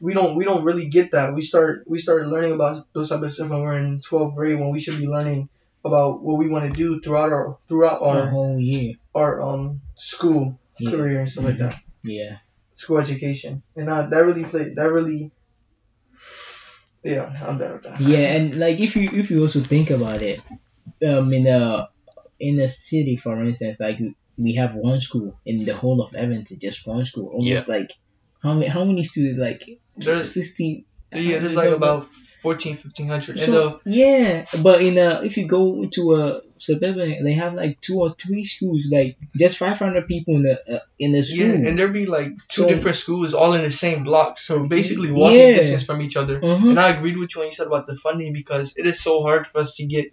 we 0.00 0.14
don't 0.14 0.34
we 0.36 0.46
don't 0.46 0.64
really 0.64 0.88
get 0.88 1.12
that. 1.12 1.34
We 1.34 1.42
start 1.42 1.84
we 1.86 1.98
started 1.98 2.28
learning 2.28 2.52
about 2.52 2.86
those 2.94 3.10
type 3.10 3.20
of 3.20 3.30
stuff 3.30 3.50
when 3.50 3.60
we're 3.60 3.76
in 3.76 4.00
12th 4.00 4.34
grade 4.34 4.58
when 4.58 4.72
we 4.72 4.80
should 4.80 4.96
be 4.96 5.06
learning 5.06 5.50
about 5.84 6.22
what 6.22 6.38
we 6.38 6.48
want 6.48 6.64
to 6.64 6.72
do 6.72 6.98
throughout 7.04 7.32
our 7.36 7.58
throughout 7.68 8.00
our 8.00 8.28
whole 8.32 8.58
year. 8.58 8.94
our 9.14 9.42
um 9.42 9.82
school 9.94 10.58
Yeah. 10.78 10.90
career 10.90 11.20
and 11.20 11.30
stuff 11.30 11.44
like 11.44 11.58
that. 11.58 11.76
Yeah. 12.02 12.38
School 12.72 12.96
education 12.96 13.62
and 13.76 13.88
that 13.88 14.08
that 14.08 14.24
really 14.24 14.44
played 14.44 14.76
that 14.76 14.88
really. 14.90 15.32
Yeah, 17.04 17.32
I'm 17.44 17.58
done 17.58 17.72
with 17.74 17.82
that. 17.84 18.00
Yeah, 18.00 18.36
and 18.40 18.56
like 18.58 18.80
if 18.80 18.96
you 18.96 19.08
if 19.12 19.30
you 19.30 19.40
also 19.42 19.60
think 19.60 19.90
about 19.90 20.22
it, 20.22 20.40
um, 21.06 21.32
in 21.32 21.46
a 21.46 21.88
in 22.38 22.58
a 22.60 22.68
city, 22.68 23.16
for 23.16 23.38
instance, 23.44 23.78
like 23.80 23.98
we 24.38 24.54
have 24.54 24.74
one 24.74 25.00
school 25.00 25.38
in 25.44 25.64
the 25.64 25.74
whole 25.74 26.00
of 26.02 26.14
Edmonton, 26.16 26.58
just 26.60 26.86
one 26.86 27.04
school, 27.04 27.28
almost 27.28 27.68
like 27.68 27.92
how 28.42 28.54
many 28.54 28.66
how 28.66 28.84
many 28.84 29.02
students 29.04 29.38
like 29.38 29.78
There's 29.96 30.32
sixteen. 30.32 30.84
yeah, 31.12 31.38
there's 31.40 31.56
like 31.56 31.70
about 31.70 32.08
14, 32.42 32.76
1500. 32.78 33.38
So, 33.40 33.68
uh, 33.68 33.78
yeah, 33.84 34.46
but 34.62 34.80
in 34.80 34.96
a 34.96 35.20
if 35.22 35.36
you 35.36 35.46
go 35.46 35.84
to 35.84 36.14
a 36.16 36.40
suburban, 36.56 37.22
they 37.22 37.34
have 37.34 37.52
like 37.52 37.78
two 37.82 37.98
or 38.00 38.14
three 38.14 38.46
schools, 38.46 38.88
like 38.90 39.18
just 39.36 39.58
five 39.58 39.78
hundred 39.78 40.06
people 40.06 40.36
in 40.36 40.44
the 40.44 40.76
uh, 40.76 40.80
in 40.98 41.12
the 41.12 41.22
school. 41.22 41.38
yeah, 41.48 41.68
and 41.68 41.78
there'd 41.78 41.92
be 41.92 42.06
like 42.06 42.28
two 42.48 42.62
So- 42.62 42.68
different 42.68 42.96
schools 42.96 43.34
all 43.34 43.52
in 43.52 43.60
the 43.62 43.70
same 43.70 44.04
block, 44.04 44.38
so 44.38 44.66
basically 44.66 45.12
walking 45.12 45.38
Yeah. 45.38 45.56
distance 45.56 45.82
from 45.84 46.00
each 46.00 46.16
other. 46.16 46.40
Mhm. 46.40 46.70
And 46.70 46.80
I 46.80 46.88
agreed 46.96 47.18
with 47.18 47.34
you 47.34 47.40
when 47.40 47.48
you 47.48 47.54
said 47.54 47.66
about 47.66 47.86
the 47.86 47.96
funding 47.96 48.32
because 48.32 48.74
it 48.78 48.86
is 48.86 49.02
so 49.02 49.20
hard 49.22 49.46
for 49.46 49.60
us 49.60 49.76
to 49.76 49.84
get 49.84 50.06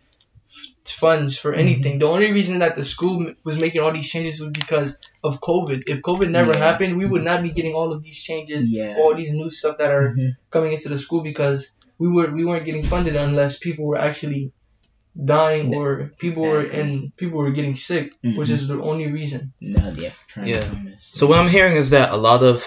funds 0.86 1.38
for 1.38 1.54
anything. 1.54 1.94
Mm-hmm. 1.94 2.00
The 2.00 2.08
only 2.08 2.32
reason 2.32 2.60
that 2.60 2.76
the 2.78 2.86
school 2.86 3.34
was 3.44 3.58
making 3.60 3.82
all 3.82 3.92
these 3.94 4.10
changes 4.10 4.40
was 4.40 4.52
because 4.52 4.98
of 5.24 5.42
COVID. 5.42 5.84
If 5.88 6.02
COVID 6.02 6.30
never 6.32 6.54
Yeah. 6.54 6.60
happened, 6.60 6.98
we 6.98 7.06
would 7.06 7.24
not 7.24 7.44
be 7.44 7.50
getting 7.50 7.74
all 7.74 7.92
of 7.94 8.04
these 8.04 8.22
changes, 8.22 8.68
Yeah. 8.68 8.96
all 9.00 9.14
these 9.16 9.32
new 9.34 9.50
stuff 9.50 9.78
that 9.80 9.92
are 9.92 10.14
Mhm. 10.16 10.36
coming 10.50 10.74
into 10.74 10.90
the 10.90 10.98
school 10.98 11.22
because 11.22 11.72
we 12.00 12.08
were 12.08 12.32
we 12.34 12.46
weren't 12.46 12.66
getting 12.66 12.84
funded 12.84 13.16
unless 13.16 13.58
people 13.60 13.86
were 13.86 13.98
actually 13.98 14.52
dying 15.36 15.74
or 15.76 16.12
people 16.20 16.44
were 16.44 16.62
Exactly. 16.62 16.82
and 16.82 17.18
people 17.18 17.40
were 17.40 17.52
getting 17.52 17.76
sick, 17.76 18.14
which 18.24 18.50
Mhm. 18.50 18.58
is 18.58 18.68
the 18.68 18.80
only 18.80 19.12
reason. 19.12 19.52
No, 19.60 19.90
yeah. 19.98 20.12
Yeah. 20.46 20.62
to 20.62 20.68
find 20.68 20.88
this. 20.88 21.10
So 21.20 21.26
what 21.28 21.40
I'm 21.40 21.50
hearing 21.50 21.76
is 21.76 21.90
that 21.90 22.12
a 22.12 22.18
lot 22.18 22.44
of 22.44 22.58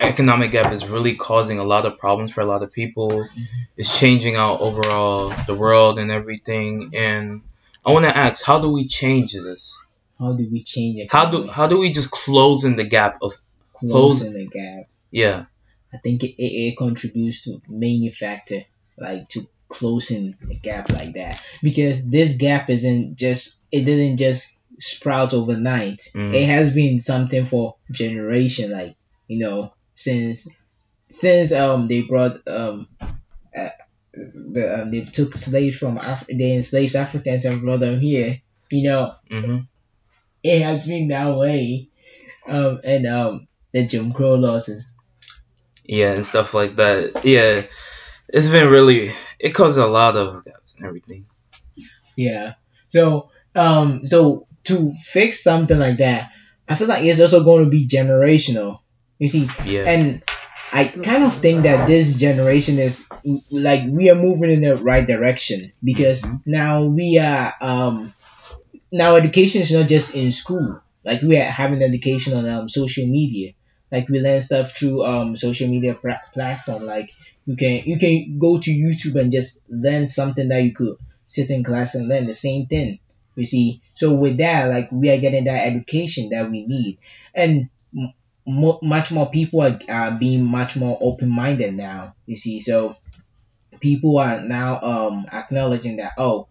economic 0.00 0.50
gap 0.50 0.72
is 0.72 0.90
really 0.90 1.14
causing 1.16 1.58
a 1.58 1.64
lot 1.64 1.86
of 1.86 1.98
problems 1.98 2.32
for 2.32 2.40
a 2.40 2.46
lot 2.46 2.62
of 2.62 2.72
people. 2.72 3.28
It's 3.76 3.98
changing 3.98 4.36
out 4.36 4.60
overall 4.60 5.32
the 5.46 5.54
world 5.54 5.98
and 5.98 6.10
everything. 6.10 6.92
And 6.94 7.42
I 7.84 7.92
want 7.92 8.04
to 8.04 8.16
ask, 8.16 8.44
how 8.44 8.60
do 8.60 8.70
we 8.70 8.88
change 8.88 9.32
this? 9.32 9.84
How 10.18 10.32
do 10.32 10.48
we 10.50 10.62
change 10.62 10.98
it? 10.98 11.12
How 11.12 11.26
do 11.30 11.48
how 11.48 11.66
do 11.66 11.78
we 11.78 11.90
just 11.90 12.10
close 12.10 12.64
in 12.64 12.76
the 12.76 12.84
gap 12.84 13.18
of 13.22 13.34
closing 13.74 14.32
the 14.32 14.46
gap? 14.46 14.88
yeah 15.10 15.44
I 15.92 15.98
think 15.98 16.24
it, 16.24 16.34
it, 16.42 16.72
it 16.72 16.76
contributes 16.76 17.44
to 17.44 17.62
many 17.68 18.10
factor 18.10 18.62
like 18.98 19.28
to 19.30 19.46
closing 19.68 20.36
the 20.42 20.54
gap 20.54 20.90
like 20.90 21.14
that 21.14 21.40
because 21.62 22.08
this 22.08 22.36
gap 22.36 22.70
isn't 22.70 23.16
just 23.16 23.60
it 23.70 23.84
didn't 23.84 24.16
just 24.16 24.56
sprout 24.80 25.32
overnight. 25.34 26.00
Mhm. 26.14 26.34
It 26.34 26.46
has 26.46 26.72
been 26.72 26.98
something 27.00 27.46
for 27.46 27.76
generation 27.90 28.72
like 28.72 28.96
you 29.28 29.38
know 29.38 29.72
since 29.96 30.48
since 31.10 31.52
um 31.52 31.88
they 31.88 32.02
brought 32.02 32.46
um 32.48 32.88
uh, 33.56 33.70
the 34.14 34.82
um, 34.82 34.90
they 34.90 35.02
took 35.02 35.34
slaves 35.34 35.78
from 35.78 35.96
Af- 35.98 36.26
they 36.28 36.54
enslaved 36.54 36.96
Africans 36.96 37.44
and 37.44 37.62
brought 37.62 37.80
them 37.80 38.00
here. 38.00 38.40
You 38.70 38.90
know 38.90 39.14
hmm 39.28 39.58
it 40.44 40.62
has 40.62 40.86
been 40.86 41.08
that 41.08 41.36
way. 41.36 41.88
Um 42.48 42.80
and 42.84 43.06
um 43.06 43.48
the 43.72 43.86
Jim 43.86 44.12
Crow 44.12 44.36
laws 44.36 44.68
is 44.68 44.94
yeah 45.84 46.12
and 46.12 46.26
stuff 46.26 46.54
like 46.54 46.76
that. 46.76 47.24
Yeah, 47.24 47.62
it's 48.28 48.48
been 48.48 48.70
really 48.70 49.12
it 49.38 49.50
caused 49.50 49.78
a 49.78 49.86
lot 49.86 50.16
of 50.16 50.44
gaps 50.44 50.76
and 50.76 50.86
everything. 50.86 51.26
Yeah. 52.16 52.54
So 52.90 53.30
um 53.54 54.06
so 54.06 54.46
to 54.64 54.94
fix 55.04 55.42
something 55.42 55.78
like 55.78 55.98
that, 55.98 56.30
I 56.68 56.74
feel 56.74 56.88
like 56.88 57.04
it's 57.04 57.20
also 57.20 57.44
going 57.44 57.64
to 57.64 57.70
be 57.70 57.86
generational. 57.88 58.80
You 59.18 59.28
see, 59.28 59.48
Yeah. 59.64 59.84
and 59.86 60.22
I 60.72 60.84
kind 60.84 61.22
of 61.24 61.36
think 61.38 61.62
that 61.62 61.86
this 61.86 62.16
generation 62.16 62.78
is 62.78 63.08
like 63.50 63.82
we 63.88 64.10
are 64.10 64.14
moving 64.14 64.50
in 64.50 64.60
the 64.62 64.76
right 64.76 65.06
direction 65.06 65.72
because 65.82 66.22
Mhm. 66.24 66.42
now 66.46 66.84
we 66.84 67.18
are 67.18 67.54
um 67.60 68.12
now 68.92 69.16
education 69.16 69.62
is 69.62 69.72
not 69.72 69.88
just 69.88 70.14
in 70.14 70.32
school. 70.32 70.80
Like 71.04 71.22
we 71.22 71.36
are 71.38 71.44
having 71.44 71.82
education 71.82 72.34
on 72.34 72.48
um, 72.48 72.68
social 72.68 73.06
media. 73.06 73.52
Like 73.92 74.08
we 74.08 74.20
learn 74.20 74.40
stuff 74.40 74.72
through 74.76 75.04
um 75.04 75.36
social 75.36 75.68
media 75.68 75.94
pra- 75.94 76.20
platform. 76.34 76.84
Like 76.86 77.10
you 77.46 77.56
can 77.56 77.82
you 77.86 77.98
can 77.98 78.38
go 78.38 78.58
to 78.58 78.70
YouTube 78.70 79.20
and 79.20 79.32
just 79.32 79.70
learn 79.70 80.06
something 80.06 80.48
that 80.48 80.62
you 80.64 80.72
could 80.74 80.96
sit 81.24 81.50
in 81.50 81.64
class 81.64 81.94
and 81.94 82.08
learn 82.08 82.26
the 82.26 82.34
same 82.34 82.66
thing. 82.66 82.98
You 83.36 83.44
see, 83.44 83.82
so 83.94 84.14
with 84.14 84.38
that, 84.38 84.68
like 84.68 84.90
we 84.90 85.10
are 85.10 85.18
getting 85.18 85.44
that 85.44 85.66
education 85.66 86.30
that 86.30 86.50
we 86.50 86.66
need, 86.66 86.98
and 87.34 87.68
mo- 88.46 88.78
much 88.82 89.12
more 89.12 89.30
people 89.30 89.62
are, 89.62 89.78
are 89.88 90.12
being 90.12 90.44
much 90.44 90.76
more 90.76 90.98
open 91.00 91.28
minded 91.28 91.74
now. 91.74 92.14
You 92.26 92.36
see, 92.36 92.60
so 92.60 92.96
people 93.80 94.18
are 94.18 94.40
now 94.42 94.80
um 94.80 95.26
acknowledging 95.32 95.96
that 95.96 96.12
oh, 96.18 96.48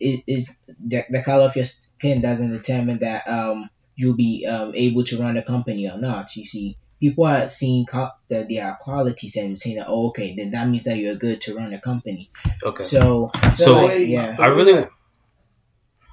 it 0.00 0.24
is 0.26 0.58
the, 0.66 1.04
the 1.10 1.22
color 1.22 1.44
of 1.44 1.56
your 1.56 1.64
skin 1.64 2.22
doesn't 2.22 2.50
determine 2.50 2.98
that 2.98 3.26
um 3.28 3.68
you'll 3.96 4.16
be 4.16 4.44
um, 4.46 4.72
able 4.74 5.04
to 5.04 5.18
run 5.18 5.36
a 5.36 5.42
company 5.42 5.88
or 5.88 5.98
not. 5.98 6.34
You 6.34 6.44
see, 6.44 6.76
people 7.00 7.26
are 7.26 7.48
seeing 7.48 7.86
co- 7.86 8.10
the, 8.28 8.44
their 8.48 8.76
qualities 8.80 9.36
and 9.36 9.58
saying 9.58 9.76
that 9.76 9.86
oh, 9.88 10.08
okay, 10.08 10.34
then 10.36 10.50
that 10.50 10.68
means 10.68 10.84
that 10.84 10.98
you're 10.98 11.14
good 11.14 11.40
to 11.42 11.54
run 11.54 11.72
a 11.72 11.80
company. 11.80 12.30
Okay. 12.62 12.86
So, 12.86 13.30
So, 13.54 13.84
like, 13.86 14.00
yeah, 14.00 14.36
I 14.38 14.46
really. 14.48 14.86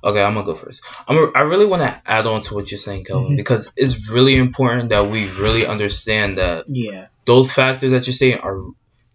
Okay, 0.03 0.21
I'm 0.23 0.33
gonna 0.33 0.45
go 0.45 0.55
first. 0.55 0.81
I'm. 1.07 1.17
A, 1.17 1.31
I 1.35 1.41
really 1.41 1.65
want 1.67 1.83
to 1.83 2.01
add 2.05 2.25
on 2.25 2.41
to 2.41 2.55
what 2.55 2.71
you're 2.71 2.79
saying, 2.79 3.03
Kelvin, 3.05 3.33
Mhm. 3.33 3.37
because 3.37 3.71
it's 3.75 4.09
really 4.09 4.35
important 4.35 4.89
that 4.89 5.05
we 5.07 5.27
really 5.27 5.65
understand 5.67 6.37
that 6.39 6.65
yeah, 6.67 7.07
those 7.25 7.51
factors 7.51 7.91
that 7.91 8.07
you're 8.07 8.13
saying 8.13 8.39
are. 8.39 8.59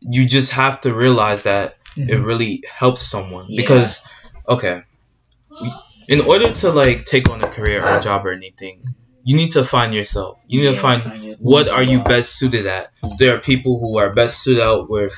You 0.00 0.26
just 0.26 0.52
have 0.52 0.82
to 0.82 0.94
realize 0.94 1.44
that 1.44 1.76
it 1.96 2.08
Mhm. 2.08 2.24
really 2.26 2.62
helps 2.70 3.02
someone 3.02 3.46
Yeah. 3.48 3.62
because, 3.62 4.04
okay, 4.46 4.82
in 6.08 6.20
order 6.20 6.52
to 6.52 6.70
like 6.70 7.04
take 7.04 7.28
on 7.30 7.42
a 7.42 7.48
career 7.48 7.82
or 7.84 7.98
a 7.98 8.02
job 8.02 8.26
or 8.26 8.32
anything, 8.32 8.82
you 9.24 9.36
need 9.36 9.52
to 9.52 9.64
find 9.64 9.94
yourself. 9.94 10.38
You 10.46 10.60
need 10.60 10.66
to 10.68 10.74
Yeah, 10.74 10.80
find 10.80 11.24
your- 11.24 11.36
what 11.38 11.68
are 11.68 11.82
you 11.82 12.00
best 12.00 12.36
suited 12.38 12.66
at. 12.66 12.90
There 13.18 13.34
are 13.34 13.40
people 13.40 13.80
who 13.80 13.98
are 13.98 14.12
best 14.14 14.42
suited 14.42 14.62
out 14.62 14.88
with 14.88 15.14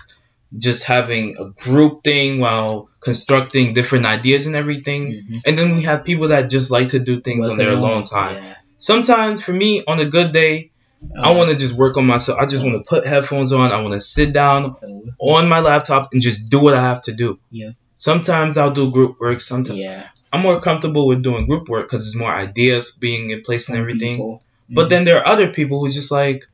just 0.57 0.85
having 0.85 1.37
a 1.39 1.51
group 1.51 2.03
thing 2.05 2.39
while 2.41 2.88
constructing 3.01 3.75
different 3.75 4.07
ideas 4.07 4.47
and 4.47 4.57
everything. 4.57 5.03
Mhm. 5.13 5.43
And 5.47 5.59
then 5.59 5.75
we 5.77 5.83
have 5.83 6.05
people 6.05 6.29
that 6.29 6.51
just 6.51 6.71
like 6.71 6.89
to 6.89 6.99
do 6.99 7.21
things 7.21 7.45
Work 7.47 7.53
on 7.53 7.59
their 7.59 7.73
alone, 7.73 8.03
time. 8.05 8.43
Yeah. 8.43 8.55
Sometimes 8.79 9.43
for 9.43 9.53
me, 9.53 9.83
on 9.87 9.99
a 10.01 10.05
good 10.05 10.33
day, 10.33 10.71
I 11.17 11.31
Uh, 11.31 11.35
want 11.35 11.51
to 11.51 11.57
just 11.57 11.75
work 11.75 11.97
on 11.97 12.07
myself. 12.07 12.39
I 12.41 12.47
just 12.47 12.65
want 12.65 12.75
to 12.83 12.89
put 12.89 13.07
headphones 13.07 13.53
on. 13.53 13.71
I 13.71 13.81
want 13.83 13.95
to 13.95 14.01
sit 14.01 14.33
down 14.33 14.75
on 15.21 15.49
my 15.49 15.61
laptop 15.61 16.13
and 16.13 16.21
just 16.21 16.49
do 16.51 16.59
what 16.59 16.75
I 16.75 16.81
have 16.81 17.03
to 17.03 17.13
do. 17.13 17.39
Yeah. 17.53 17.71
Sometimes 17.95 18.57
I'll 18.57 18.73
do 18.73 18.91
group 18.91 19.21
work. 19.21 19.41
Sometimes 19.41 19.79
yeah. 19.79 20.03
I'm 20.33 20.41
more 20.43 20.61
comfortable 20.61 21.07
with 21.07 21.23
doing 21.23 21.47
group 21.47 21.69
work 21.69 21.87
because 21.89 22.05
there's 22.05 22.17
more 22.17 22.35
ideas 22.35 22.91
being 22.99 23.31
in 23.31 23.43
place 23.43 23.69
and 23.69 23.79
everything. 23.79 24.17
people. 24.17 24.43
But 24.69 24.89
then 24.91 25.05
there 25.05 25.19
are 25.19 25.27
other 25.27 25.49
people 25.49 25.81
who's 25.81 25.95
just 25.95 26.11
like, 26.11 26.47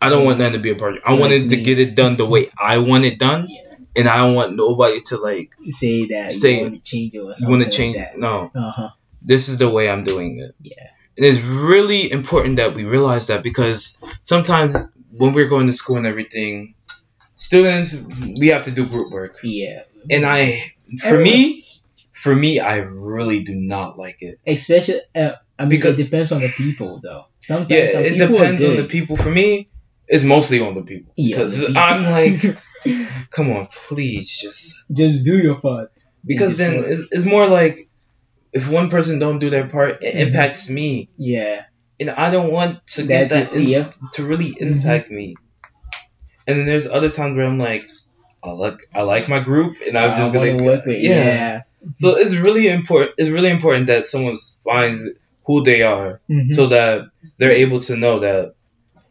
I 0.00 0.08
don't 0.08 0.24
want 0.24 0.38
them 0.38 0.52
to 0.52 0.58
be 0.58 0.70
a 0.70 0.74
part. 0.74 0.94
I 1.04 1.12
Like 1.12 1.20
wanted 1.20 1.50
to 1.50 1.56
get 1.56 1.78
it 1.78 1.94
done 1.94 2.16
the 2.16 2.26
way 2.26 2.48
I 2.58 2.78
want 2.78 3.04
it 3.04 3.18
done, 3.18 3.46
Yeah. 3.48 3.61
And 3.96 4.08
I 4.08 4.16
don't 4.18 4.34
want 4.34 4.56
nobody 4.56 5.00
to 5.08 5.16
like 5.18 5.52
say 5.68 6.06
that 6.06 6.32
Say- 6.32 6.56
you 6.56 6.62
want 6.62 6.74
to 6.84 6.90
change 6.90 7.14
it 7.14 7.18
or 7.18 7.34
you 7.38 7.48
want 7.48 7.62
to 7.62 7.68
like 7.68 7.70
change. 7.70 7.96
that. 7.96 8.18
no, 8.18 8.50
Uh 8.54 8.70
huh. 8.70 8.90
this 9.20 9.48
is 9.48 9.58
the 9.58 9.68
way 9.68 9.88
I'm 9.90 10.04
doing 10.04 10.38
it. 10.40 10.54
Yeah. 10.62 10.88
And 11.16 11.26
it's 11.26 11.40
really 11.42 12.10
important 12.10 12.56
that 12.56 12.74
we 12.74 12.84
realize 12.84 13.26
that 13.26 13.42
because 13.42 13.98
sometimes 14.22 14.74
when 15.10 15.34
we're 15.34 15.48
going 15.48 15.66
to 15.66 15.72
school 15.74 15.96
and 15.98 16.06
everything, 16.06 16.74
students 17.36 17.94
we 18.40 18.48
have 18.48 18.64
to 18.64 18.70
do 18.70 18.86
group 18.86 19.12
work, 19.12 19.38
Yeah. 19.42 19.82
and 20.10 20.24
I, 20.24 20.64
for 21.00 21.18
me, 21.18 21.66
for 22.12 22.34
me, 22.34 22.60
I 22.60 22.78
really 22.78 23.42
do 23.44 23.54
not 23.54 23.98
like 23.98 24.22
it. 24.22 24.38
Especially, 24.46 25.00
uh, 25.14 25.32
I 25.58 25.62
mean, 25.64 25.70
Because- 25.70 25.98
it 25.98 26.04
depends 26.04 26.32
on 26.32 26.40
the 26.40 26.48
people 26.48 27.00
though. 27.02 27.26
Sometimes 27.40 27.70
Yeah, 27.70 27.88
some 27.92 28.02
it 28.04 28.16
depends 28.18 28.62
on 28.64 28.76
the 28.76 28.84
people. 28.84 29.16
For 29.16 29.30
me, 29.30 29.68
it's 30.08 30.24
mostly 30.24 30.60
on 30.60 30.74
the 30.74 30.82
people 30.82 31.12
Yeah, 31.16 31.36
because. 31.36 31.76
I'm 31.76 32.04
like, 32.04 32.56
come 33.30 33.50
on, 33.50 33.66
please, 33.66 34.28
just 34.40 34.76
just 34.92 35.24
do 35.24 35.36
your 35.38 35.60
part. 35.60 35.92
because 36.24 36.56
then 36.56 36.78
work. 36.78 36.86
it's, 36.88 37.02
it's 37.10 37.24
more 37.24 37.46
like 37.46 37.88
if 38.52 38.68
one 38.68 38.90
person 38.90 39.18
don't 39.18 39.38
do 39.38 39.50
their 39.50 39.66
part, 39.68 40.02
it 40.02 40.14
Mhm. 40.14 40.26
impacts 40.28 40.68
me, 40.68 41.08
yeah, 41.16 41.64
and 42.00 42.10
I 42.10 42.30
don't 42.30 42.52
want 42.52 42.86
to 42.88 43.02
get 43.04 43.30
that, 43.30 43.50
that 43.50 43.56
in- 43.56 43.68
yep. 43.68 43.94
to 44.14 44.24
really 44.24 44.54
impact 44.58 45.10
me. 45.10 45.36
And 46.46 46.58
then 46.58 46.66
there's 46.66 46.86
other 46.88 47.08
times 47.10 47.36
where 47.36 47.46
I'm 47.46 47.58
like, 47.58 47.88
I 48.42 48.50
like 48.50 48.80
I 48.94 49.02
like 49.02 49.28
my 49.28 49.40
group, 49.40 49.76
and 49.86 49.96
I'm 49.96 50.14
just 50.18 50.32
gonna 50.32 50.56
work 50.62 50.84
with. 50.84 51.00
yeah. 51.02 51.24
Yeah. 51.24 51.60
So 51.94 52.16
it's 52.16 52.34
really 52.36 52.68
important. 52.68 53.12
It's 53.18 53.30
really 53.30 53.50
important 53.50 53.86
that 53.88 54.06
someone 54.06 54.38
finds 54.64 55.02
who 55.44 55.64
they 55.64 55.82
are, 55.82 56.20
Mhm. 56.30 56.48
so 56.48 56.66
that 56.68 57.06
they're 57.38 57.52
able 57.52 57.80
to 57.80 57.96
know 57.96 58.20
that 58.20 58.54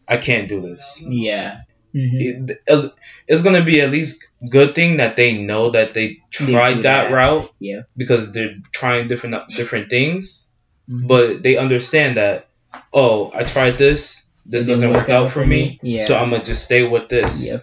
I 0.08 0.18
can't 0.18 0.48
do 0.50 0.62
this. 0.62 1.02
yeah. 1.06 1.62
Mhm. 1.96 2.50
It, 2.68 2.94
it's 3.28 3.44
gonna 3.44 3.64
be 3.64 3.82
at 3.82 3.92
least 3.92 4.30
good 4.48 4.76
thing 4.76 4.98
that 4.98 5.16
they 5.16 5.44
know 5.44 5.72
that 5.72 5.94
they 5.94 6.20
tried 6.30 6.76
do 6.76 6.82
that, 6.84 7.10
that. 7.10 7.12
route. 7.12 7.52
Yeah. 7.60 7.82
Because 7.98 8.32
they're 8.32 8.56
trying 8.72 9.08
different 9.08 9.36
different 9.50 9.90
things, 9.90 10.48
Mhm. 10.90 11.08
but 11.08 11.44
they 11.44 11.58
understand 11.58 12.18
that. 12.18 12.48
Oh, 12.94 13.32
I 13.34 13.44
tried 13.44 13.78
this. 13.78 14.26
This 14.46 14.68
doesn't 14.68 14.92
work 14.92 15.10
out 15.10 15.30
for 15.32 15.46
me. 15.46 15.80
Yeah. 15.84 16.04
So 16.06 16.18
I'm 16.18 16.30
gonna 16.32 16.44
just 16.44 16.64
stay 16.66 16.88
with 16.88 17.10
this. 17.10 17.46
Yep. 17.48 17.62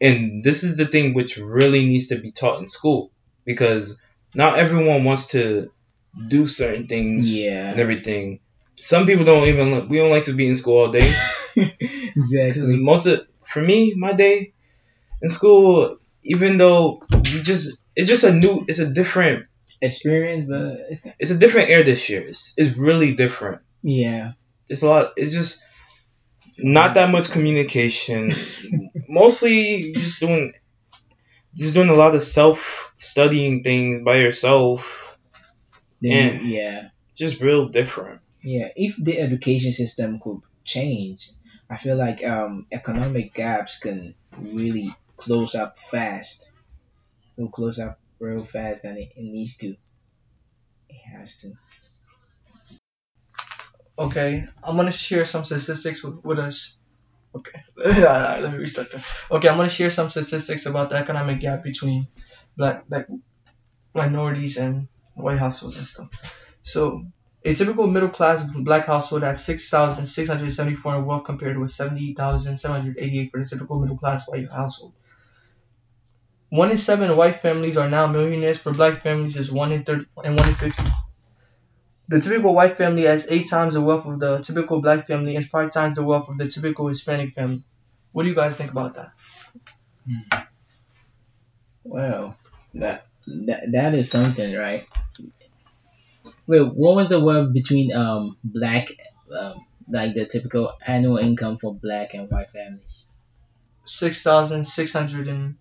And 0.00 0.42
this 0.42 0.64
is 0.64 0.76
the 0.78 0.86
thing 0.86 1.12
which 1.14 1.36
really 1.36 1.84
needs 1.86 2.08
to 2.08 2.18
be 2.18 2.32
taught 2.32 2.60
in 2.60 2.66
school 2.68 3.12
because 3.44 4.00
not 4.34 4.58
everyone 4.58 5.04
wants 5.04 5.32
to 5.32 5.70
do 6.28 6.46
certain 6.46 6.86
things 6.88 7.30
Yeah. 7.38 7.70
and 7.72 7.78
everything. 7.80 8.40
Some 8.76 9.04
people 9.06 9.26
don't 9.26 9.48
even 9.48 9.88
we 9.90 9.98
don't 9.98 10.10
like 10.10 10.24
to 10.24 10.32
be 10.32 10.48
in 10.48 10.56
school 10.56 10.78
all 10.78 10.90
day 10.90 11.12
exactly. 11.56 12.48
because 12.48 12.72
most 12.76 13.06
of 13.06 13.26
for 13.50 13.60
me 13.60 13.94
my 13.96 14.12
day 14.12 14.52
in 15.22 15.30
school 15.30 15.98
even 16.22 16.56
though 16.56 17.02
we 17.12 17.40
just 17.40 17.80
it's 17.96 18.08
just 18.08 18.24
a 18.24 18.32
new 18.32 18.64
it's 18.68 18.78
a 18.78 18.92
different 18.92 19.46
Experience, 19.82 20.46
but 20.46 20.76
it's 20.90 21.02
it's 21.18 21.30
a 21.30 21.38
different 21.38 21.70
air 21.70 21.82
this 21.82 22.10
year. 22.10 22.20
It's 22.20 22.52
it's 22.58 22.78
really 22.78 23.14
different. 23.14 23.62
yeah. 23.82 24.32
It's 24.68 24.82
a 24.82 24.86
lot. 24.86 25.14
It's 25.16 25.32
just 25.32 25.64
not 26.58 26.94
that 26.94 27.10
much 27.10 27.30
communication. 27.30 28.30
Mostly 29.08 29.94
just 29.94 30.20
doing 30.20 30.52
just 31.56 31.72
doing 31.72 31.88
a 31.88 31.94
lot 31.94 32.14
of 32.14 32.22
self 32.22 32.92
studying 32.98 33.64
things 33.64 34.02
by 34.02 34.18
yourself. 34.18 35.18
Then, 36.02 36.44
yeah. 36.44 36.88
Just 37.16 37.40
real 37.40 37.68
different. 37.70 38.20
Yeah, 38.44 38.68
if 38.76 38.96
the 39.02 39.18
education 39.18 39.72
system 39.72 40.20
could 40.20 40.40
change, 40.62 41.30
I 41.70 41.76
feel 41.76 41.96
like 41.96 42.24
um, 42.24 42.66
economic 42.72 43.32
gaps 43.32 43.78
can 43.78 44.14
really 44.36 44.92
close 45.16 45.54
up 45.54 45.78
fast. 45.78 46.50
It 47.38 47.42
will 47.42 47.48
close 47.48 47.78
up 47.78 48.00
real 48.18 48.44
fast, 48.44 48.84
and 48.84 48.98
it, 48.98 49.12
it 49.14 49.22
needs 49.22 49.56
to. 49.58 49.76
It 50.88 51.00
has 51.12 51.36
to. 51.42 51.52
Okay, 53.96 54.48
I'm 54.64 54.76
gonna 54.76 54.90
share 54.90 55.24
some 55.24 55.44
statistics 55.44 56.02
with, 56.02 56.24
with 56.24 56.38
us. 56.40 56.76
Okay, 57.36 57.62
let 57.76 58.52
me 58.52 58.58
restart 58.58 58.90
that. 58.90 59.06
Okay, 59.30 59.48
I'm 59.48 59.56
gonna 59.56 59.68
share 59.68 59.90
some 59.90 60.10
statistics 60.10 60.66
about 60.66 60.90
the 60.90 60.96
economic 60.96 61.38
gap 61.38 61.62
between 61.62 62.08
black, 62.56 62.88
black 62.88 63.06
minorities 63.94 64.56
and 64.56 64.88
white 65.14 65.38
households 65.38 65.76
and 65.76 65.86
stuff. 65.86 66.56
So, 66.64 67.04
a 67.44 67.54
typical 67.54 67.86
middle 67.86 68.10
class 68.10 68.44
black 68.44 68.86
household 68.86 69.22
has 69.22 69.44
six 69.44 69.70
thousand 69.70 70.06
six 70.06 70.28
hundred 70.28 70.52
seventy 70.52 70.76
four 70.76 70.96
in 70.96 71.06
wealth 71.06 71.24
compared 71.24 71.58
with 71.58 71.70
seventy 71.70 72.14
thousand 72.14 72.58
seven 72.58 72.80
hundred 72.80 72.98
eighty 72.98 73.20
eight 73.20 73.30
for 73.30 73.38
the 73.38 73.46
typical 73.48 73.78
middle 73.80 73.96
class 73.96 74.28
white 74.28 74.50
household. 74.50 74.92
One 76.50 76.70
in 76.70 76.76
seven 76.76 77.16
white 77.16 77.36
families 77.36 77.76
are 77.76 77.88
now 77.88 78.06
millionaires. 78.08 78.58
For 78.58 78.72
black 78.72 79.02
families, 79.02 79.36
is 79.36 79.52
one 79.52 79.72
in 79.72 79.84
thirty 79.84 80.06
and 80.22 80.38
one 80.38 80.48
in 80.48 80.54
fifty. 80.54 80.82
The 82.08 82.20
typical 82.20 82.54
white 82.54 82.76
family 82.76 83.04
has 83.04 83.26
eight 83.30 83.48
times 83.48 83.74
the 83.74 83.80
wealth 83.80 84.04
of 84.04 84.18
the 84.18 84.40
typical 84.40 84.82
black 84.82 85.06
family 85.06 85.36
and 85.36 85.46
five 85.46 85.70
times 85.70 85.94
the 85.94 86.04
wealth 86.04 86.28
of 86.28 86.38
the 86.38 86.48
typical 86.48 86.88
Hispanic 86.88 87.30
family. 87.30 87.62
What 88.12 88.24
do 88.24 88.28
you 88.28 88.34
guys 88.34 88.56
think 88.56 88.72
about 88.72 88.96
that? 88.96 89.12
Hmm. 90.10 90.38
Well, 91.84 92.36
that 92.74 93.06
that 93.26 93.72
that 93.72 93.94
is 93.94 94.10
something, 94.10 94.56
right? 94.56 94.86
Wait, 96.46 96.62
what 96.62 96.96
was 96.96 97.08
the 97.08 97.20
word 97.20 97.52
between 97.52 97.92
um 97.92 98.36
black 98.44 98.88
um 99.36 99.64
like 99.88 100.14
the 100.14 100.26
typical 100.26 100.72
annual 100.86 101.16
income 101.16 101.56
for 101.56 101.74
black 101.74 102.14
and 102.14 102.28
white 102.30 102.50
families? 102.50 103.06
Six 103.84 104.22
thousand 104.22 104.66
six 104.66 104.92
hundred 104.92 105.28
and 105.28 105.56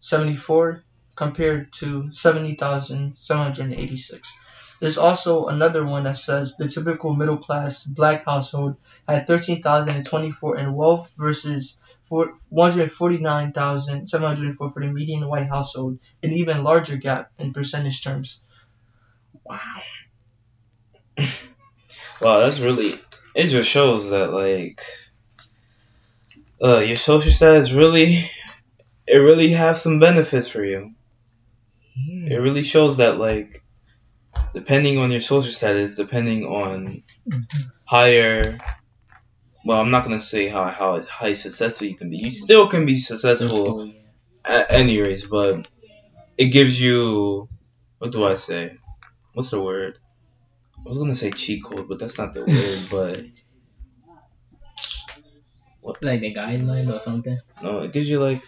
seventy-four 0.00 0.82
compared 1.14 1.72
to 1.72 2.10
seventy 2.10 2.54
thousand 2.54 3.16
seven 3.16 3.42
hundred 3.42 3.64
and 3.66 3.74
eighty-six. 3.74 4.34
There's 4.80 4.98
also 4.98 5.46
another 5.46 5.84
one 5.84 6.04
that 6.04 6.16
says 6.16 6.56
the 6.56 6.66
typical 6.66 7.14
middle 7.14 7.36
class 7.36 7.84
black 7.84 8.24
household 8.24 8.76
had 9.06 9.26
thirteen 9.26 9.62
thousand 9.62 9.94
and 9.94 10.04
twenty-four 10.04 10.58
in 10.58 10.74
wealth 10.74 11.12
versus 11.16 11.78
four 12.02 12.34
one 12.48 12.72
hundred 12.72 12.90
forty-nine 12.90 13.52
thousand 13.52 14.08
seven 14.08 14.26
hundred 14.26 14.56
four 14.56 14.70
for 14.70 14.82
the 14.82 14.88
median 14.88 15.28
white 15.28 15.48
household, 15.48 15.98
an 16.22 16.32
even 16.32 16.64
larger 16.64 16.96
gap 16.96 17.30
in 17.38 17.52
percentage 17.52 18.02
terms. 18.02 18.42
Wow. 19.44 19.58
Wow, 22.20 22.40
that's 22.40 22.60
really. 22.60 22.94
It 23.34 23.48
just 23.48 23.68
shows 23.68 24.10
that 24.10 24.32
like, 24.32 24.80
uh, 26.62 26.78
your 26.78 26.96
social 26.96 27.32
status 27.32 27.72
really, 27.72 28.30
it 29.06 29.16
really 29.16 29.50
have 29.50 29.78
some 29.78 30.00
benefits 30.00 30.48
for 30.48 30.64
you. 30.64 30.94
It 31.96 32.40
really 32.40 32.62
shows 32.62 32.98
that 32.98 33.18
like, 33.18 33.62
depending 34.54 34.98
on 34.98 35.10
your 35.10 35.20
social 35.20 35.52
status, 35.52 35.96
depending 35.96 36.44
on 36.46 37.02
higher. 37.84 38.58
Well, 39.64 39.80
I'm 39.80 39.90
not 39.90 40.04
gonna 40.04 40.20
say 40.20 40.48
how 40.48 40.64
how 40.68 41.00
how 41.00 41.32
successful 41.34 41.86
you 41.86 41.96
can 41.96 42.10
be. 42.10 42.18
You 42.18 42.30
still 42.30 42.68
can 42.68 42.86
be 42.86 42.98
successful 42.98 43.92
at 44.44 44.72
any 44.72 45.00
race, 45.00 45.26
but 45.26 45.68
it 46.38 46.46
gives 46.46 46.80
you 46.80 47.48
what 47.98 48.12
do 48.12 48.24
I 48.26 48.34
say? 48.36 48.78
What's 49.34 49.50
the 49.50 49.62
word? 49.62 49.98
I 50.84 50.88
was 50.88 50.98
gonna 50.98 51.14
say 51.14 51.30
cheat 51.30 51.64
code, 51.64 51.88
but 51.88 51.98
that's 51.98 52.18
not 52.18 52.34
the 52.34 52.40
word. 52.42 52.88
But 52.90 53.24
what? 55.80 56.02
Like 56.02 56.20
the 56.20 56.34
guideline 56.34 56.92
or 56.92 56.98
something. 56.98 57.38
no, 57.62 57.82
it 57.82 57.92
gives 57.92 58.08
you 58.08 58.20
like, 58.20 58.42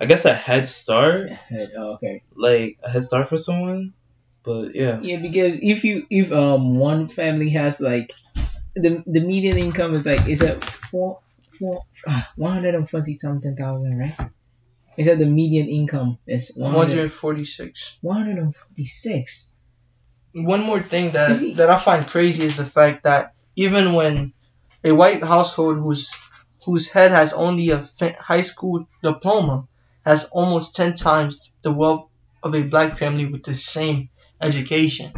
I 0.00 0.06
guess 0.06 0.24
a 0.24 0.34
head 0.34 0.68
start, 0.68 1.30
Head, 1.30 1.70
Oh, 1.76 1.94
okay. 1.94 2.22
like 2.34 2.78
a 2.82 2.90
head 2.90 3.02
start 3.02 3.28
for 3.28 3.38
someone. 3.38 3.94
But 4.44 4.74
yeah, 4.74 5.00
Yeah, 5.02 5.18
because 5.18 5.58
if 5.60 5.84
you 5.84 6.06
if 6.10 6.32
um 6.32 6.78
one 6.78 7.08
family 7.08 7.50
has 7.50 7.80
like 7.80 8.12
the 8.74 9.02
the 9.06 9.20
median 9.20 9.58
income 9.58 9.94
is 9.94 10.06
like 10.06 10.26
is 10.28 10.40
that 10.40 10.62
four 10.64 11.20
four 11.58 11.82
ah, 12.06 12.30
one 12.36 12.52
hundred 12.52 12.74
and 12.76 12.88
forty 12.88 13.18
something 13.18 13.56
thousand, 13.56 13.98
right? 13.98 14.16
Is 14.98 15.06
that 15.06 15.18
the 15.18 15.26
median 15.26 15.68
income 15.68 16.18
is 16.26 16.52
one 16.56 16.72
One 16.72 16.88
hundred 16.88 16.96
hundred 16.98 17.12
forty-six. 17.12 17.98
one 18.02 18.16
hundred 18.18 18.38
and 18.38 18.54
forty 18.54 18.84
six. 18.84 19.54
One 20.34 20.62
more 20.62 20.80
thing 20.82 21.12
that 21.12 21.36
that 21.56 21.70
I 21.70 21.78
find 21.78 22.06
crazy 22.06 22.44
is 22.44 22.56
the 22.56 22.64
fact 22.64 23.04
that 23.04 23.34
even 23.56 23.94
when 23.94 24.32
a 24.84 24.92
white 24.92 25.22
household 25.22 25.76
whose 25.78 26.14
whose 26.64 26.88
head 26.88 27.10
has 27.10 27.32
only 27.32 27.70
a 27.70 27.88
high 28.20 28.42
school 28.42 28.86
diploma 29.02 29.66
has 30.04 30.26
almost 30.30 30.76
ten 30.76 30.94
times 30.94 31.52
the 31.62 31.72
wealth 31.72 32.08
of 32.42 32.54
a 32.54 32.62
black 32.62 32.96
family 32.96 33.26
with 33.26 33.42
the 33.42 33.54
same 33.54 34.10
education. 34.40 35.12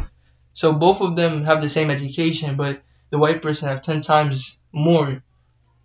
So 0.53 0.73
both 0.73 1.01
of 1.01 1.15
them 1.15 1.43
have 1.43 1.61
the 1.61 1.69
same 1.69 1.89
education, 1.89 2.57
but 2.57 2.81
the 3.09 3.19
white 3.19 3.41
person 3.41 3.69
have 3.69 3.81
ten 3.81 4.01
times 4.01 4.57
more 4.71 5.23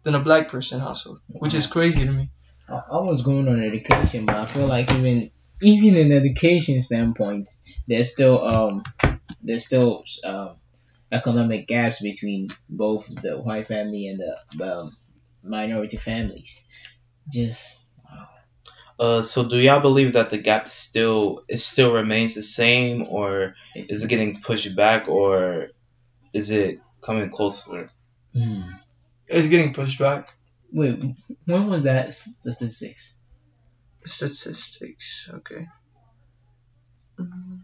than 0.05 0.15
a 0.15 0.21
black 0.21 0.49
person 0.49 0.81
household, 0.81 1.21
which 1.29 1.55
is 1.55 1.67
crazy 1.67 2.05
to 2.05 2.13
me. 2.13 2.31
I, 2.69 2.81
I 2.93 3.01
was 3.01 3.23
going 3.23 3.49
on 3.49 3.63
education, 3.63 4.27
but 4.27 4.37
I 4.37 4.47
feel 4.47 4.67
like 4.67 4.93
even 4.93 5.31
even 5.63 5.97
in 5.97 6.13
education 6.13 6.81
standpoint, 6.83 7.49
there's 7.89 8.13
still 8.13 8.45
um 8.45 8.83
there's 9.43 9.67
still 9.67 10.05
um 10.25 10.57
economic 11.13 11.67
gaps 11.67 12.01
between 12.01 12.51
both 12.69 13.07
the 13.23 13.39
white 13.39 13.67
family 13.67 14.09
and 14.09 14.21
the 14.21 14.65
um, 14.65 14.97
minority 15.43 15.97
families. 15.97 16.67
Just 17.29 17.81
uh, 18.99 19.23
so 19.23 19.47
do 19.49 19.59
y'all 19.59 19.81
believe 19.81 20.15
that 20.15 20.31
the 20.31 20.39
gap 20.39 20.69
still 20.69 21.45
it 21.49 21.59
still 21.59 21.93
remains 21.93 22.35
the 22.35 22.43
same, 22.43 23.07
or 23.09 23.55
it's, 23.75 23.91
is 23.91 24.03
it 24.05 24.09
getting 24.09 24.41
pushed 24.41 24.75
back, 24.75 25.09
or 25.09 25.69
is 26.33 26.51
it 26.51 26.81
coming 27.03 27.31
closer? 27.31 27.89
Hmm. 28.33 28.63
It's 29.29 29.49
getting 29.49 29.75
pushed 29.75 29.99
back. 29.99 30.29
Wait, 30.73 31.03
when 31.45 31.69
was 31.69 31.83
that 31.83 32.13
statistics? 32.13 33.19
Statistics, 34.05 35.29
okay. 35.35 35.67
Mm. 37.19 37.61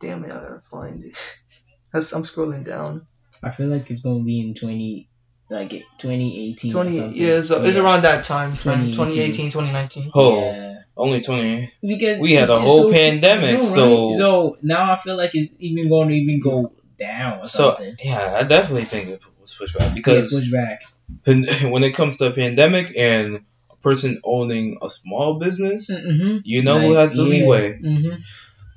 Damn 0.00 0.24
it, 0.24 0.32
I 0.32 0.34
gotta 0.34 0.62
find 0.70 1.04
it. 1.04 1.36
That's, 1.92 2.12
I'm 2.12 2.24
scrolling 2.24 2.64
down. 2.66 3.06
I 3.42 3.50
feel 3.50 3.68
like 3.68 3.90
it's 3.90 4.00
gonna 4.00 4.24
be 4.24 4.40
in 4.40 4.54
twenty 4.54 5.08
like 5.50 5.70
2018 5.98 6.70
or 6.70 6.72
20, 6.84 6.96
something. 6.98 7.16
yeah, 7.20 7.40
so 7.42 7.62
it's 7.62 7.76
around 7.76 8.02
that 8.02 8.24
time, 8.24 8.52
2018. 8.52 8.92
2018, 8.92 9.50
2019. 9.50 10.10
Oh, 10.14 10.44
Yeah. 10.46 10.78
only 10.96 11.20
twenty. 11.20 11.70
Because 11.82 12.18
We 12.18 12.32
had 12.32 12.48
a 12.48 12.58
whole 12.58 12.84
so- 12.84 12.90
pandemic, 12.92 13.50
No, 13.50 13.56
right? 13.60 13.64
so 13.64 14.14
so 14.16 14.58
now 14.62 14.92
I 14.92 14.98
feel 14.98 15.16
like 15.16 15.34
it's 15.34 15.52
even 15.58 15.88
going 15.90 16.08
to 16.08 16.14
even 16.14 16.40
go 16.40 16.72
down 16.98 17.40
or 17.40 17.46
so 17.46 17.74
something. 17.74 17.96
yeah, 18.02 18.36
I 18.38 18.44
definitely 18.44 18.86
think 18.86 19.10
it 19.10 19.22
was 19.40 19.54
pushed 19.54 19.76
back 19.76 19.88
Yeah, 19.88 19.94
because 19.94 20.32
push 20.32 20.50
back. 20.50 20.82
when 21.24 21.44
when 21.70 21.84
it 21.84 21.92
comes 21.92 22.16
to 22.18 22.26
a 22.28 22.32
pandemic 22.32 22.96
and 22.96 23.44
a 23.70 23.76
person 23.82 24.20
owning 24.24 24.78
a 24.82 24.88
small 24.88 25.34
business, 25.38 25.90
Mm-hmm. 25.90 26.38
you 26.44 26.62
know 26.62 26.80
who 26.80 26.94
has 26.94 27.12
the 27.12 27.22
leeway. 27.22 27.78
Mm-hmm. 27.78 28.22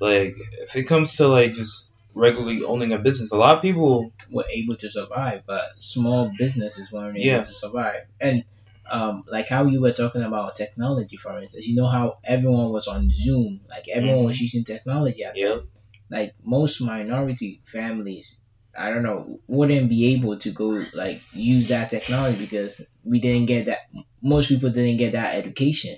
Like 0.00 0.36
if 0.38 0.76
it 0.76 0.84
comes 0.84 1.16
to 1.16 1.28
like 1.28 1.52
just 1.52 1.92
regularly 2.14 2.64
owning 2.64 2.92
a 2.92 2.98
business, 2.98 3.32
a 3.32 3.36
lot 3.36 3.56
of 3.56 3.62
people 3.62 4.12
Were 4.30 4.46
able 4.50 4.76
to 4.76 4.90
survive, 4.90 5.42
but 5.46 5.76
small 5.76 6.32
businesses 6.38 6.92
weren't 6.92 7.16
able 7.16 7.24
Yeah. 7.26 7.42
to 7.42 7.54
survive. 7.54 8.02
And 8.20 8.44
um, 8.90 9.24
like 9.30 9.48
how 9.48 9.66
you 9.66 9.80
were 9.80 9.92
talking 9.92 10.22
about 10.22 10.56
technology, 10.56 11.16
for 11.16 11.38
instance, 11.40 11.66
you 11.66 11.76
know 11.76 11.86
how 11.86 12.18
everyone 12.24 12.70
was 12.70 12.88
on 12.88 13.10
Zoom, 13.10 13.60
like 13.68 13.88
everyone 13.88 14.24
was 14.24 14.40
using 14.40 14.64
technology. 14.64 15.24
At 15.24 15.36
yeah 15.36 15.58
like 16.10 16.34
most 16.42 16.80
minority 16.80 17.60
families 17.66 18.42
i 18.76 18.90
don't 18.90 19.02
know 19.02 19.40
wouldn't 19.46 19.88
be 19.90 20.14
able 20.14 20.38
to 20.38 20.50
go 20.52 20.82
like 20.94 21.20
use 21.32 21.68
that 21.68 21.90
technology 21.90 22.38
because 22.46 22.86
we 23.04 23.20
didn't 23.20 23.46
get 23.46 23.66
that 23.66 23.80
most 24.22 24.48
people 24.48 24.70
didn't 24.70 24.96
get 24.96 25.12
that 25.12 25.34
education. 25.36 25.96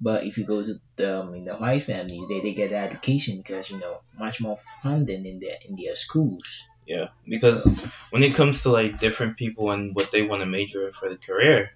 But 0.00 0.24
if 0.24 0.38
you 0.38 0.44
go 0.44 0.62
to 0.64 0.80
the 0.96 1.20
um, 1.20 1.34
in 1.34 1.44
the 1.44 1.54
white 1.54 1.82
families, 1.82 2.28
they, 2.28 2.40
they 2.40 2.54
get 2.54 2.70
that 2.70 2.90
education 2.90 3.36
because 3.36 3.70
you 3.70 3.78
know 3.78 4.00
much 4.18 4.40
more 4.40 4.56
funding 4.82 5.26
in 5.26 5.40
their 5.40 5.56
in 5.68 5.76
their 5.76 5.94
schools. 5.94 6.64
Yeah, 6.86 7.08
because 7.28 7.66
when 8.10 8.22
it 8.22 8.34
comes 8.34 8.62
to 8.62 8.70
like 8.70 8.98
different 8.98 9.36
people 9.36 9.70
and 9.70 9.94
what 9.94 10.10
they 10.10 10.22
want 10.22 10.40
to 10.40 10.46
major 10.46 10.86
in 10.86 10.92
for 10.92 11.08
the 11.08 11.16
career, 11.16 11.70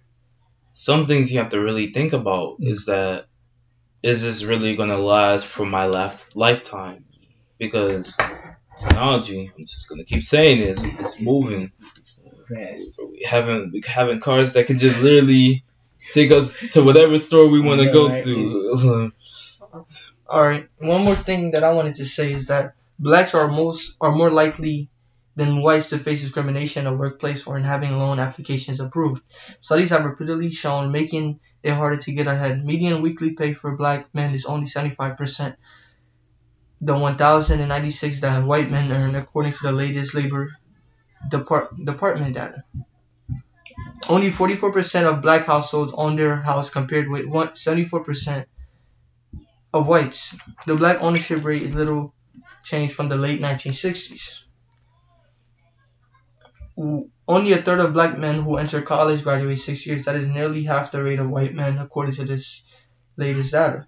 some 0.73 1.07
things 1.07 1.31
you 1.31 1.39
have 1.39 1.51
to 1.51 1.61
really 1.61 1.93
think 1.93 2.15
about 2.15 2.57
is 2.61 2.87
that 2.87 3.27
is 4.03 4.23
this 4.23 4.43
really 4.43 4.75
gonna 4.75 4.99
last 4.99 5.47
for 5.47 5.67
my 5.67 5.87
last 5.87 6.35
lifetime? 6.35 7.05
Because 7.59 8.17
technology, 8.79 9.53
I'm 9.57 9.67
just 9.67 9.89
gonna 9.89 10.05
keep 10.05 10.23
saying 10.23 10.61
this, 10.61 10.85
it's 10.85 11.21
moving. 11.21 11.73
Yes. 12.51 12.99
We 12.99 13.23
having 13.27 13.71
we 13.73 13.83
having 13.87 14.21
cars 14.21 14.55
that 14.55 14.67
can 14.67 14.79
just 14.79 14.99
literally 15.01 15.65
take 16.15 16.31
us 16.31 16.73
to 16.75 16.83
whatever 16.85 17.19
store 17.19 17.49
we 17.49 17.61
want 17.61 17.81
to 17.81 17.87
Yeah, 17.87 17.93
go 17.93 18.09
right. 18.09 18.25
to. 18.25 19.13
All 20.29 20.43
right. 20.43 20.69
One 20.79 21.05
more 21.05 21.15
thing 21.17 21.51
that 21.53 21.65
I 21.65 21.73
wanted 21.73 21.95
to 21.97 22.05
say 22.05 22.33
is 22.33 22.47
that 22.47 22.75
blacks 22.99 23.35
are 23.35 23.49
most 23.49 23.97
are 24.01 24.13
more 24.13 24.31
likely 24.31 24.89
than 25.37 25.63
whites 25.63 25.89
to 25.91 25.99
face 25.99 26.23
discrimination 26.23 26.87
in 26.87 26.93
the 26.93 26.99
workplace 26.99 27.47
or 27.47 27.59
in 27.59 27.65
having 27.65 27.99
loan 27.99 28.21
applications 28.21 28.79
approved. 28.81 29.23
Studies 29.61 29.91
have 29.91 30.05
repeatedly 30.05 30.53
shown 30.53 30.93
making 30.93 31.41
it 31.63 31.75
harder 31.75 31.97
to 31.97 32.13
get 32.13 32.29
ahead. 32.29 32.65
Median 32.65 33.03
weekly 33.03 33.31
pay 33.35 33.53
for 33.53 33.77
black 33.77 34.07
men 34.15 34.33
is 34.33 34.47
only 34.47 34.67
75%. 34.67 35.57
The 36.81 36.95
1,096 36.95 38.21
that 38.21 38.45
white 38.45 38.71
men 38.71 38.93
earn 38.93 39.17
according 39.17 39.53
to 39.55 39.63
the 39.65 39.73
latest 39.73 40.15
labor 40.15 40.51
depart- 41.29 41.75
department 41.85 42.35
data. 42.35 42.63
Only 44.09 44.31
44% 44.31 45.05
of 45.07 45.23
black 45.23 45.47
households 45.47 45.93
own 45.95 46.17
their 46.17 46.37
house 46.37 46.71
compared 46.71 47.09
with 47.09 47.27
74% 47.27 48.47
of 49.73 49.87
whites. 49.87 50.37
The 50.67 50.75
black 50.75 51.03
ownership 51.03 51.45
rate 51.45 51.63
is 51.63 51.75
little 51.75 52.15
changed 52.63 52.95
from 52.95 53.09
the 53.09 53.17
late 53.17 53.41
1960s. 53.41 54.45
Only 56.77 57.53
a 57.53 57.63
third 57.63 57.81
of 57.81 57.93
black 57.93 58.19
men 58.19 58.43
who 58.43 58.57
enter 58.57 58.83
college 58.83 59.23
graduate 59.23 59.59
six 59.59 59.87
years. 59.87 60.05
That 60.05 60.17
is 60.17 60.29
nearly 60.29 60.65
half 60.65 60.91
the 60.91 61.03
rate 61.03 61.19
of 61.19 61.31
white 61.31 61.55
men, 61.55 61.79
according 61.79 62.15
to 62.17 62.25
this 62.25 62.69
latest 63.17 63.53
data. 63.53 63.87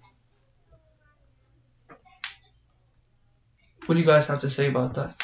What 3.85 3.95
do 3.95 4.01
you 4.01 4.07
guys 4.07 4.27
have 4.27 4.39
to 4.39 4.49
say 4.49 4.67
about 4.67 4.95
that? 4.95 5.23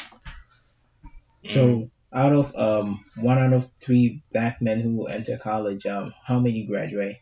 So 1.48 1.90
out 2.14 2.32
of 2.32 2.54
um 2.56 3.04
one 3.16 3.38
out 3.38 3.52
of 3.52 3.68
three 3.82 4.22
black 4.32 4.62
men 4.62 4.80
who 4.80 5.06
enter 5.06 5.36
college, 5.36 5.86
um 5.86 6.14
how 6.24 6.38
many 6.38 6.64
graduate? 6.66 7.16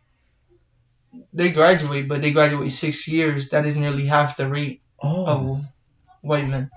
They 1.32 1.50
graduate, 1.50 2.08
but 2.08 2.22
they 2.22 2.32
graduate 2.32 2.72
six 2.72 3.06
years. 3.08 3.50
That 3.50 3.66
is 3.66 3.76
nearly 3.76 4.06
half 4.06 4.36
the 4.36 4.48
rate 4.48 4.82
Oh, 5.02 5.26
of 5.26 5.64
white 6.22 6.48
men. 6.48 6.70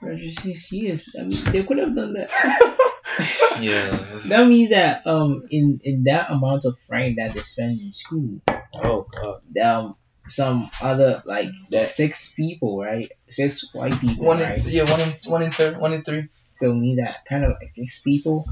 graduate 0.00 0.38
six 0.38 0.72
years. 0.72 1.08
I 1.18 1.22
mean, 1.22 1.44
they 1.52 1.62
could 1.62 1.78
have 1.78 1.94
done 1.94 2.14
that. 2.14 2.30
yeah. 3.60 3.96
That 4.26 4.48
means 4.48 4.70
that 4.70 5.06
um 5.06 5.44
in 5.50 5.80
in 5.84 6.04
that 6.04 6.30
amount 6.30 6.64
of 6.64 6.76
time 6.90 7.16
that 7.16 7.32
they 7.34 7.40
spend 7.40 7.80
in 7.80 7.92
school, 7.92 8.40
Oh 8.74 9.06
god. 9.10 9.40
um 9.62 9.96
some 10.28 10.70
other 10.82 11.22
like 11.26 11.48
That- 11.70 11.86
six 11.86 12.34
people, 12.34 12.78
right? 12.80 13.10
Six 13.28 13.72
white 13.74 13.98
people, 14.00 14.24
One 14.26 14.40
right? 14.40 14.58
in, 14.58 14.68
yeah, 14.68 14.84
one 14.90 15.00
in 15.00 15.14
one 15.24 15.42
in 15.42 15.52
third, 15.52 15.78
one 15.78 15.92
in 15.92 16.02
three. 16.02 16.28
So 16.60 16.72
it 16.72 16.74
means 16.74 16.98
that 17.00 17.24
kind 17.26 17.44
of 17.44 17.52
like 17.58 17.72
six 17.72 18.00
people 18.02 18.44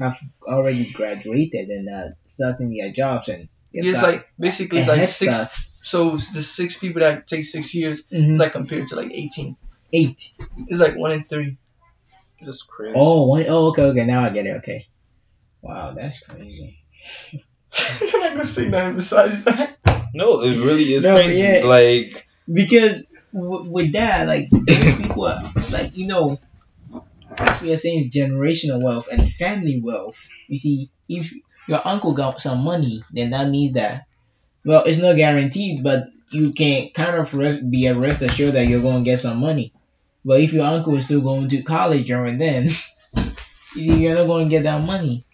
have 0.00 0.18
already 0.42 0.90
graduated 0.92 1.68
and 1.70 1.88
uh, 1.88 2.08
starting 2.26 2.74
their 2.74 2.90
jobs 2.90 3.28
and 3.28 3.48
they've 3.72 3.84
Yeah, 3.84 3.92
it's 3.92 4.02
like 4.02 4.28
basically 4.38 4.80
it's 4.80 4.88
like 4.88 5.04
six. 5.04 5.32
start. 5.34 5.48
So 5.82 6.10
the 6.16 6.42
six 6.42 6.76
people 6.76 7.00
that 7.00 7.28
take 7.28 7.44
six 7.44 7.72
years, 7.74 8.02
Mhm. 8.12 8.32
it's 8.32 8.40
like 8.40 8.52
compared 8.52 8.88
to 8.88 8.96
like 8.96 9.12
eighteen. 9.12 9.56
eight. 9.92 10.20
It's 10.66 10.80
like 10.80 10.96
one 10.96 11.12
in 11.12 11.22
three. 11.24 11.56
That's 12.42 12.62
crazy. 12.62 12.94
Oh, 12.96 13.26
one, 13.28 13.44
oh, 13.48 13.68
okay, 13.68 13.82
okay. 13.82 14.04
Now 14.04 14.24
I 14.24 14.30
get 14.30 14.46
it. 14.46 14.56
Okay. 14.58 14.86
Wow, 15.62 15.92
that's 15.96 16.18
crazy. 16.20 16.78
You're 18.00 18.20
not 18.20 18.32
gonna 18.32 18.46
say 18.46 18.68
nothing 18.68 18.96
besides 18.96 19.44
that. 19.44 19.76
No, 20.14 20.42
it 20.42 20.56
really 20.58 20.92
is 20.94 21.04
No, 21.04 21.14
crazy. 21.14 21.40
yeah. 21.40 21.64
Like 21.64 22.26
Because 22.52 23.06
w- 23.32 23.70
with 23.70 23.92
that, 23.92 24.26
like 24.26 24.48
people, 24.50 25.24
are, 25.26 25.40
like 25.70 25.96
you 25.96 26.08
know, 26.08 26.36
as 27.38 27.60
we 27.60 27.72
are 27.72 27.76
saying, 27.76 28.00
it's 28.00 28.16
generational 28.16 28.82
wealth 28.82 29.08
and 29.10 29.30
family 29.32 29.80
wealth. 29.82 30.28
You 30.48 30.58
see, 30.58 30.90
if 31.08 31.32
your 31.68 31.80
uncle 31.84 32.12
got 32.12 32.40
some 32.40 32.64
money, 32.64 33.02
then 33.12 33.30
that 33.30 33.48
means 33.48 33.74
that, 33.74 34.06
well, 34.64 34.84
it's 34.84 35.00
not 35.00 35.16
guaranteed, 35.16 35.82
but 35.82 36.04
you 36.30 36.52
can 36.52 36.90
kind 36.90 37.16
of 37.16 37.34
rest, 37.34 37.68
be 37.70 37.86
a 37.86 37.94
rest 37.94 38.22
assured 38.22 38.54
that 38.54 38.66
you're 38.66 38.82
going 38.82 39.04
to 39.04 39.10
get 39.10 39.18
some 39.18 39.40
money. 39.40 39.72
But 40.24 40.40
if 40.40 40.52
your 40.52 40.66
uncle 40.66 40.96
is 40.96 41.04
still 41.04 41.20
going 41.20 41.48
to 41.48 41.62
college 41.62 42.06
during 42.06 42.38
then, 42.38 42.64
you 43.16 43.32
see, 43.74 44.00
you're 44.00 44.16
not 44.16 44.26
going 44.26 44.46
to 44.46 44.50
get 44.50 44.64
that 44.64 44.84
money. 44.84 45.24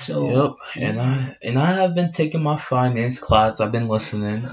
So 0.00 0.56
Yep, 0.76 0.82
and 0.82 1.00
I 1.00 1.36
and 1.42 1.58
I 1.58 1.72
have 1.74 1.94
been 1.94 2.10
taking 2.10 2.42
my 2.42 2.56
finance 2.56 3.20
class. 3.20 3.60
I've 3.60 3.70
been 3.70 3.88
listening, 3.88 4.50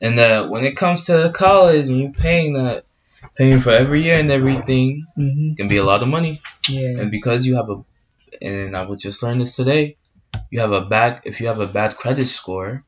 and 0.00 0.18
uh, 0.18 0.48
when 0.48 0.64
it 0.64 0.76
comes 0.76 1.04
to 1.04 1.30
college 1.34 1.88
and 1.88 1.98
you 1.98 2.12
paying 2.12 2.54
that, 2.54 2.84
paying 3.36 3.60
for 3.60 3.70
every 3.70 4.02
year 4.02 4.18
and 4.18 4.30
everything, 4.30 5.06
mhm, 5.16 5.56
can 5.56 5.68
be 5.68 5.76
a 5.78 5.84
lot 5.84 6.02
of 6.02 6.08
money. 6.08 6.40
yeah, 6.68 7.00
And 7.00 7.10
because 7.10 7.46
you 7.46 7.56
have 7.56 7.68
a, 7.70 7.84
and 8.42 8.76
I 8.76 8.82
was 8.84 8.98
just 8.98 9.22
learning 9.22 9.40
this 9.40 9.56
today, 9.56 9.96
you 10.50 10.60
have 10.60 10.72
a 10.72 10.84
bad 10.84 11.22
if 11.24 11.40
you 11.40 11.48
have 11.48 11.60
a 11.60 11.66
bad 11.66 11.96
credit 11.96 12.26
score, 12.26 12.84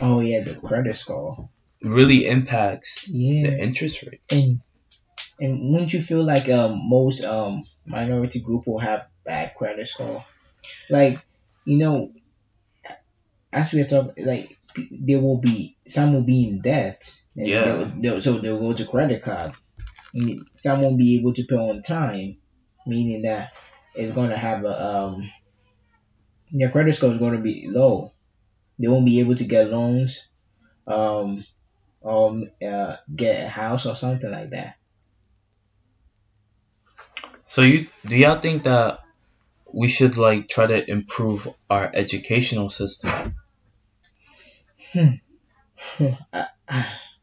oh 0.00 0.20
yeah, 0.20 0.40
the 0.42 0.54
credit 0.54 0.96
score, 0.96 1.48
really 1.82 2.26
impacts 2.26 3.08
yeah. 3.08 3.50
the 3.50 3.62
interest 3.62 4.02
rate. 4.02 4.20
And 4.30 4.60
and 5.40 5.70
wouldn't 5.70 5.92
you 5.92 6.02
feel 6.02 6.24
like 6.24 6.48
um 6.48 6.80
most 6.88 7.24
um 7.24 7.64
minority 7.86 8.40
group 8.40 8.66
will 8.66 8.78
have 8.80 9.08
bad 9.24 9.54
credit 9.54 9.86
score? 9.88 10.24
Like, 10.90 11.20
you 11.64 11.78
know, 11.78 12.12
as 13.52 13.72
we 13.72 13.80
are 13.82 13.86
talking, 13.86 14.24
like 14.24 14.58
there 14.90 15.20
will 15.20 15.38
be 15.38 15.76
some 15.86 16.12
will 16.14 16.22
be 16.22 16.48
in 16.48 16.60
debt. 16.60 17.02
And 17.38 17.48
Yeah. 17.48 17.64
they'll, 17.64 17.86
they'll, 17.86 18.20
so 18.20 18.38
they'll 18.38 18.58
go 18.60 18.72
to 18.74 18.84
credit 18.86 19.22
card. 19.22 19.52
And 20.14 20.46
some 20.56 20.82
won't 20.82 20.98
be 20.98 21.18
able 21.18 21.32
to 21.34 21.44
pay 21.44 21.56
on 21.56 21.82
time, 21.82 22.38
meaning 22.86 23.22
that 23.22 23.52
it's 23.94 24.12
going 24.14 24.30
to 24.30 24.38
have 24.38 24.64
a 24.64 24.84
um 24.86 25.30
their 26.52 26.70
credit 26.70 26.94
score 26.94 27.12
is 27.12 27.18
going 27.18 27.36
to 27.36 27.42
be 27.42 27.66
low. 27.68 28.12
They 28.78 28.88
won't 28.88 29.04
be 29.06 29.20
able 29.20 29.36
to 29.36 29.44
get 29.44 29.70
loans, 29.70 30.28
um, 30.86 31.44
or 32.00 32.42
uh, 32.66 32.96
get 33.14 33.44
a 33.46 33.48
house 33.48 33.86
or 33.86 33.94
something 33.96 34.30
like 34.30 34.50
that. 34.50 34.76
So 37.44 37.62
you 37.62 37.86
do 38.06 38.16
y'all 38.16 38.40
think 38.40 38.64
that 38.64 39.00
we 39.72 39.88
should 39.88 40.16
like 40.16 40.48
try 40.48 40.66
to 40.66 40.90
improve 40.90 41.48
our 41.70 41.90
educational 41.94 42.70
system? 42.70 43.34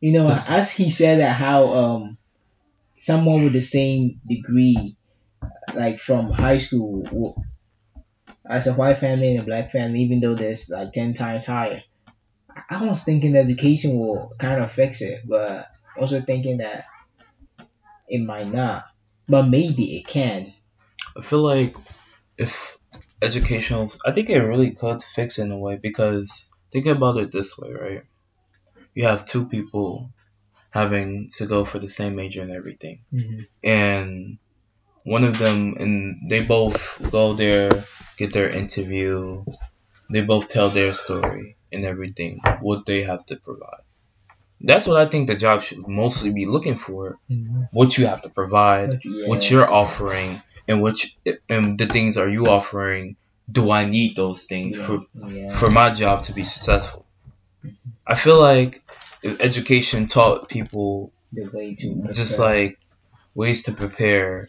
you 0.06 0.12
know, 0.12 0.30
as 0.30 0.72
he 0.72 0.92
said 0.92 1.18
that 1.18 1.36
how 1.36 1.74
um 1.74 2.18
someone 3.00 3.44
with 3.44 3.54
the 3.54 3.62
same 3.62 4.22
degree, 4.24 4.96
like 5.74 5.98
from 5.98 6.30
high 6.30 6.60
school, 6.60 7.44
as 8.48 8.68
a 8.68 8.76
white 8.76 9.00
family 9.00 9.32
and 9.32 9.40
a 9.40 9.44
black 9.44 9.72
family, 9.72 10.02
even 10.02 10.20
though 10.20 10.36
there's 10.36 10.70
like 10.70 10.92
ten 10.92 11.16
times 11.16 11.48
higher, 11.48 11.82
I 12.70 12.86
was 12.86 13.04
thinking 13.04 13.36
education 13.36 13.98
will 13.98 14.32
kind 14.38 14.62
of 14.62 14.72
fix 14.72 15.02
it, 15.02 15.22
but 15.26 15.70
also 15.98 16.22
thinking 16.22 16.58
that 16.58 16.86
it 18.08 18.20
might 18.22 18.54
not, 18.54 18.86
but 19.28 19.48
maybe 19.48 19.98
it 19.98 20.06
can. 20.06 20.54
I 21.18 21.22
feel 21.22 21.42
like 21.42 21.76
if 22.38 22.78
educational, 23.24 23.90
I 24.06 24.12
think 24.12 24.30
it 24.30 24.38
really 24.38 24.70
could 24.70 25.02
fix 25.02 25.40
it 25.40 25.46
in 25.46 25.52
a 25.52 25.58
way 25.58 25.78
because 25.82 26.48
think 26.72 26.86
about 26.86 27.18
it 27.18 27.32
this 27.32 27.58
way, 27.58 27.72
right? 27.72 28.04
You 28.96 29.06
have 29.06 29.26
two 29.26 29.48
people 29.48 30.10
having 30.72 31.30
to 31.38 31.46
go 31.46 31.64
for 31.66 31.80
the 31.80 31.90
same 31.90 32.16
major 32.16 32.42
and 32.42 32.52
everything, 32.52 33.00
mm-hmm. 33.14 33.42
and 33.64 34.38
one 35.04 35.24
of 35.24 35.38
them, 35.38 35.76
and 35.80 36.16
they 36.30 36.44
both 36.44 37.00
go 37.12 37.34
there, 37.34 37.86
get 38.18 38.34
their 38.34 38.50
interview, 38.50 39.46
they 40.10 40.22
both 40.22 40.50
tell 40.50 40.70
their 40.70 40.94
story 40.96 41.56
and 41.72 41.84
everything, 41.86 42.42
what 42.62 42.86
they 42.86 43.04
have 43.04 43.26
to 43.28 43.36
provide. 43.36 43.84
That's 44.62 44.88
what 44.88 44.98
I 44.98 45.06
think 45.10 45.28
the 45.28 45.36
job 45.36 45.62
should 45.62 45.88
mostly 45.88 46.34
be 46.34 46.48
looking 46.48 46.78
for. 46.78 47.20
Mm-hmm. 47.30 47.64
What 47.72 47.98
you 47.98 48.08
have 48.08 48.24
to 48.24 48.30
provide, 48.30 49.02
yeah, 49.04 49.28
what 49.28 49.50
you're 49.52 49.72
offering 49.72 50.42
and 50.68 50.82
which 50.82 51.18
and 51.50 51.78
the 51.78 51.86
things 51.86 52.18
are 52.18 52.30
you 52.30 52.48
offering? 52.48 53.16
Do 53.52 53.70
i 53.70 53.86
need 53.86 54.16
those 54.16 54.46
things 54.46 54.76
yeah, 54.76 54.86
for 54.86 55.06
yeah. 55.28 55.56
for 55.56 55.70
my 55.70 55.92
job 55.92 56.24
to 56.24 56.34
be 56.34 56.44
successful 56.44 57.05
i 58.08 58.16
feel 58.16 58.40
like 58.40 58.84
if 59.24 59.42
education 59.42 60.06
taught 60.08 60.50
people 60.50 61.12
the 61.34 61.50
way 61.54 61.76
to 61.76 62.08
just 62.14 62.38
prepare. 62.38 62.56
like 62.56 62.80
ways 63.34 63.64
to 63.64 63.72
prepare 63.74 64.48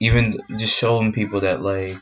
even 0.00 0.38
just 0.56 0.76
showing 0.76 1.12
people 1.12 1.40
that 1.40 1.62
like 1.62 1.96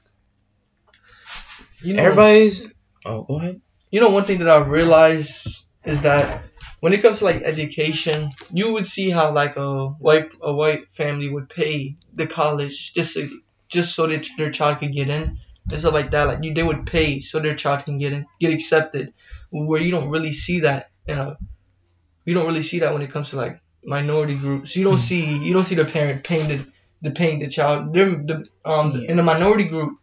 You 1.83 1.95
know, 1.95 2.03
everybody's 2.03 2.73
oh 3.05 3.23
go 3.23 3.39
ahead 3.39 3.61
you 3.91 4.01
know, 4.01 4.11
one 4.11 4.25
thing 4.25 4.41
that 4.41 4.51
I've 4.51 4.69
realized 4.69 5.65
is 5.85 6.03
that 6.03 6.43
when 6.81 6.93
it 6.93 7.03
comes 7.03 7.21
to 7.21 7.25
like 7.25 7.43
education, 7.43 8.31
you 8.53 8.75
would 8.75 8.87
see 8.87 9.11
how 9.11 9.33
like 9.33 9.57
a 9.57 9.89
white 9.89 10.33
a 10.43 10.53
white 10.53 10.89
family 10.97 11.29
would 11.29 11.49
pay 11.49 11.97
the 12.13 12.27
college 12.27 12.93
just 12.95 13.15
to, 13.15 13.41
just 13.69 13.95
so 13.95 14.07
that 14.07 14.27
their 14.37 14.51
child 14.51 14.81
could 14.81 14.93
get 14.93 15.09
in 15.09 15.39
and 15.71 15.79
stuff 15.81 15.95
like 15.95 16.11
that. 16.13 16.27
Like 16.29 16.45
you, 16.45 16.55
they 16.55 16.63
would 16.63 16.87
pay 16.87 17.21
so 17.21 17.41
their 17.41 17.55
child 17.55 17.85
can 17.85 17.99
get 17.99 18.13
in, 18.13 18.27
get 18.41 18.53
accepted. 18.53 19.13
Where 19.51 19.81
you 19.81 19.91
don't 19.91 20.11
really 20.11 20.33
see 20.33 20.61
that, 20.61 20.91
you 21.07 21.17
know, 21.17 21.37
you 22.25 22.35
don't 22.35 22.47
really 22.47 22.63
see 22.63 22.81
that 22.81 22.93
when 22.93 23.03
it 23.03 23.13
comes 23.13 23.31
to 23.31 23.37
like 23.37 23.61
minority 23.85 24.37
groups. 24.37 24.77
You 24.77 24.85
don't 24.85 24.99
see 24.99 25.39
you 25.39 25.53
don't 25.55 25.65
see 25.65 25.77
the 25.77 25.85
parent 25.85 26.25
paying 26.25 26.49
the 26.49 26.67
the 27.03 27.11
paying 27.11 27.39
the 27.41 27.49
child. 27.49 27.95
They're, 27.95 28.11
the 28.11 28.47
um 28.65 28.93
Yeah. 28.93 29.11
in 29.11 29.17
the 29.17 29.23
minority 29.23 29.69
group, 29.69 29.99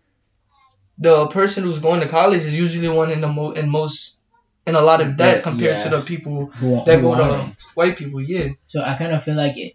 the 0.97 1.27
person 1.27 1.63
who's 1.63 1.79
going 1.79 2.01
to 2.01 2.07
college 2.07 2.45
is 2.45 2.57
usually 2.57 2.89
one 2.89 3.11
in 3.11 3.21
the 3.21 3.27
mo- 3.27 3.51
in 3.51 3.69
most 3.69 4.19
in 4.65 4.75
a 4.75 4.81
lot 4.81 5.01
of 5.01 5.17
debt 5.17 5.43
compared 5.43 5.77
yeah. 5.79 5.83
to 5.83 5.89
the 5.89 6.01
people 6.01 6.45
Who, 6.45 6.85
that 6.85 6.99
who 6.99 7.15
go 7.15 7.17
to 7.17 7.53
white 7.73 7.97
people. 7.97 8.21
Yeah. 8.21 8.49
So 8.67 8.81
I 8.81 8.95
kind 8.95 9.13
of 9.13 9.23
feel 9.23 9.35
like 9.35 9.57
it, 9.57 9.73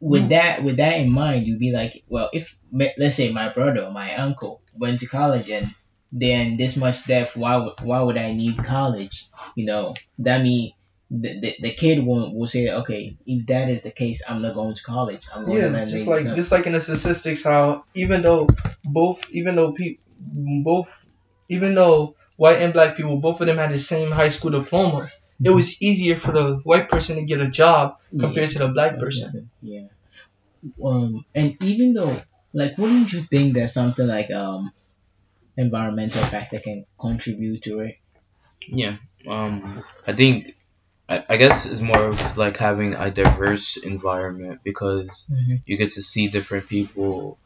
with 0.00 0.28
that 0.30 0.62
with 0.64 0.76
that 0.76 0.98
in 0.98 1.10
mind, 1.10 1.46
you'd 1.46 1.58
be 1.60 1.72
like, 1.72 2.02
well, 2.08 2.30
if 2.32 2.56
let's 2.72 3.16
say 3.16 3.32
my 3.32 3.52
brother 3.52 3.84
or 3.84 3.90
my 3.92 4.14
uncle 4.16 4.62
went 4.74 5.00
to 5.00 5.06
college 5.06 5.48
and 5.50 5.74
then 6.12 6.56
this 6.56 6.76
much 6.76 7.06
debt, 7.06 7.30
why 7.34 7.56
would 7.56 7.74
why 7.82 8.00
would 8.02 8.16
I 8.18 8.32
need 8.32 8.62
college? 8.62 9.28
You 9.56 9.66
know, 9.66 9.94
that 10.18 10.42
mean 10.42 10.72
the, 11.10 11.40
the, 11.40 11.56
the 11.60 11.74
kid 11.74 12.04
will, 12.04 12.36
will 12.36 12.46
say, 12.46 12.68
okay, 12.70 13.16
if 13.26 13.46
that 13.46 13.68
is 13.68 13.82
the 13.82 13.90
case, 13.92 14.22
I'm 14.28 14.42
not 14.42 14.54
going 14.54 14.74
to 14.74 14.82
college. 14.82 15.22
I'm 15.34 15.44
going 15.44 15.62
Yeah, 15.62 15.68
learn 15.72 15.88
just 15.88 16.06
like 16.06 16.32
just 16.34 16.52
like 16.52 16.66
in 16.66 16.72
the 16.72 16.80
statistics, 16.80 17.44
how 17.44 17.84
even 17.94 18.22
though 18.22 18.46
both 18.84 19.20
even 19.30 19.56
though 19.56 19.72
people 19.72 20.02
both 20.64 20.88
even 21.48 21.74
though 21.74 22.14
white 22.36 22.60
and 22.62 22.72
black 22.72 22.96
people 22.96 23.20
both 23.20 23.40
of 23.40 23.46
them 23.46 23.56
had 23.58 23.72
the 23.72 23.78
same 23.78 24.10
high 24.10 24.28
school 24.28 24.50
diploma, 24.52 25.10
it 25.42 25.50
was 25.50 25.80
easier 25.82 26.16
for 26.16 26.32
the 26.32 26.56
white 26.64 26.88
person 26.88 27.16
to 27.16 27.24
get 27.24 27.40
a 27.40 27.48
job 27.48 27.96
compared 28.18 28.50
to 28.50 28.58
the 28.58 28.68
black 28.68 28.98
person. 28.98 29.50
Yeah. 29.62 29.88
Um, 30.84 31.24
and 31.34 31.56
even 31.62 31.94
though, 31.94 32.20
like, 32.52 32.76
wouldn't 32.78 33.12
you 33.12 33.20
think 33.20 33.54
that 33.54 33.70
something 33.70 34.06
like 34.06 34.30
um, 34.30 34.72
environmental 35.56 36.22
factor 36.22 36.58
can 36.58 36.84
contribute 36.98 37.62
to 37.62 37.80
it? 37.80 37.96
Yeah. 38.68 38.96
Um, 39.26 39.82
I 40.06 40.12
think, 40.12 40.56
I, 41.08 41.24
I 41.28 41.36
guess 41.36 41.66
it's 41.66 41.80
more 41.80 42.04
of 42.04 42.36
like 42.36 42.56
having 42.56 42.94
a 42.94 43.10
diverse 43.10 43.76
environment 43.76 44.60
because 44.64 45.30
Mhm. 45.30 45.62
you 45.66 45.76
get 45.76 45.92
to 45.92 46.02
see 46.02 46.28
different 46.28 46.68
people. 46.68 47.38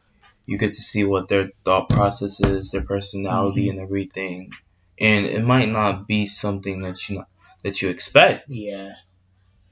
You 0.47 0.59
get 0.59 0.75
to 0.75 0.83
see 0.83 1.05
what 1.05 1.29
their 1.29 1.51
thought 1.65 1.89
process 1.89 2.41
is, 2.41 2.71
their 2.71 2.83
personality, 2.83 3.71
and 3.71 3.81
everything. 3.81 4.53
And 5.01 5.27
it 5.27 5.43
might 5.43 5.71
not 5.71 6.07
be 6.07 6.27
something 6.27 6.83
that 6.83 7.09
you 7.09 7.17
not, 7.17 7.29
that 7.65 7.83
you 7.83 7.89
expect 7.91 8.45
Yeah. 8.51 8.93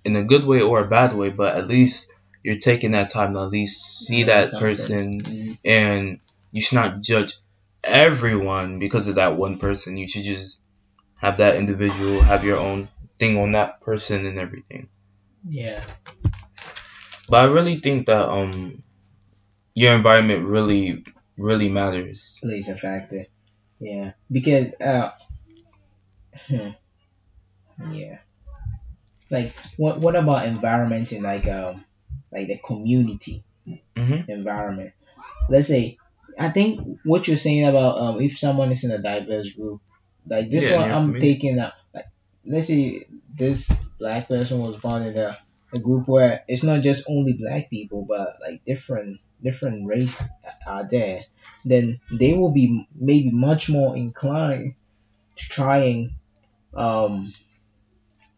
in 0.04 0.16
a 0.16 0.24
good 0.24 0.44
way 0.44 0.60
or 0.62 0.80
a 0.84 0.88
bad 0.88 1.12
way, 1.14 1.30
but 1.30 1.54
at 1.56 1.68
least 1.68 2.12
you're 2.42 2.56
taking 2.58 2.92
that 2.92 3.10
time 3.10 3.34
to 3.34 3.40
at 3.40 3.50
least 3.50 4.04
see 4.06 4.24
Learn 4.24 4.26
that 4.28 4.50
something. 4.50 4.68
person, 4.68 5.20
Mhm. 5.22 5.58
and 5.64 6.20
you 6.50 6.60
should 6.62 6.76
not 6.76 7.00
judge 7.00 7.34
everyone 7.84 8.78
because 8.80 9.06
of 9.08 9.16
that 9.16 9.36
one 9.36 9.58
person. 9.58 9.96
You 9.96 10.08
should 10.08 10.24
just 10.24 10.60
have 11.18 11.36
that 11.38 11.56
individual 11.56 12.20
have 12.20 12.44
your 12.44 12.58
own 12.58 12.88
thing 13.18 13.38
on 13.38 13.52
that 13.52 13.80
person 13.80 14.26
and 14.26 14.38
everything. 14.38 14.88
Yeah. 15.48 15.84
But 17.28 17.48
I 17.48 17.52
really 17.52 17.78
think 17.78 18.06
that 18.06 18.28
um 18.28 18.82
your 19.74 19.94
environment 19.94 20.44
really 20.46 21.04
really 21.36 21.68
matters. 21.68 22.38
Plays 22.42 22.68
a 22.68 22.76
factor. 22.76 23.26
Yeah. 23.80 24.12
Because 24.30 24.72
uh. 24.80 25.10
Yeah. 27.90 28.18
Like 29.30 29.52
what? 29.76 30.00
What 30.00 30.16
about 30.16 30.46
environment 30.46 31.12
in 31.12 31.22
like 31.22 31.46
um 31.48 31.82
like 32.30 32.48
the 32.48 32.58
community 32.58 33.44
Mhm. 33.96 34.28
environment? 34.28 34.92
Let's 35.48 35.68
say. 35.68 35.98
I 36.38 36.50
think 36.50 37.00
what 37.04 37.28
you're 37.28 37.38
saying 37.38 37.66
about 37.66 37.98
um, 37.98 38.20
if 38.22 38.38
someone 38.38 38.72
is 38.72 38.84
in 38.84 38.90
a 38.92 38.98
diverse 38.98 39.52
group, 39.52 39.80
like 40.26 40.50
this 40.50 40.64
Yeah, 40.64 40.76
one, 40.76 40.88
yeah, 40.88 40.96
I'm 40.96 41.12
taking 41.20 41.58
up. 41.58 41.74
Like, 41.94 42.06
let's 42.46 42.68
say 42.68 43.06
this 43.34 43.70
black 43.98 44.28
person 44.28 44.60
was 44.60 44.78
born 44.78 45.02
in 45.04 45.16
a, 45.18 45.38
a 45.74 45.78
group 45.78 46.08
where 46.08 46.42
it's 46.48 46.64
not 46.64 46.82
just 46.82 47.08
only 47.08 47.34
black 47.34 47.70
people, 47.70 48.04
but 48.08 48.36
like 48.40 48.64
different 48.64 49.20
different 49.42 49.86
race 49.86 50.30
are 50.66 50.88
there. 50.88 51.24
Then 51.64 52.00
they 52.10 52.34
will 52.34 52.50
be 52.52 52.86
maybe 52.94 53.30
much 53.30 53.70
more 53.70 53.96
inclined 53.96 54.74
to 55.36 55.48
try 55.48 55.78
and 55.92 56.12
um, 56.74 57.32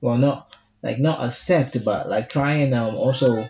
well, 0.05 0.19
not 0.19 0.55
like 0.83 0.99
not 0.99 1.25
accept, 1.25 1.83
but 1.83 2.11
like 2.11 2.29
try 2.29 2.57
and 2.57 2.75
um 2.75 2.95
also 2.95 3.49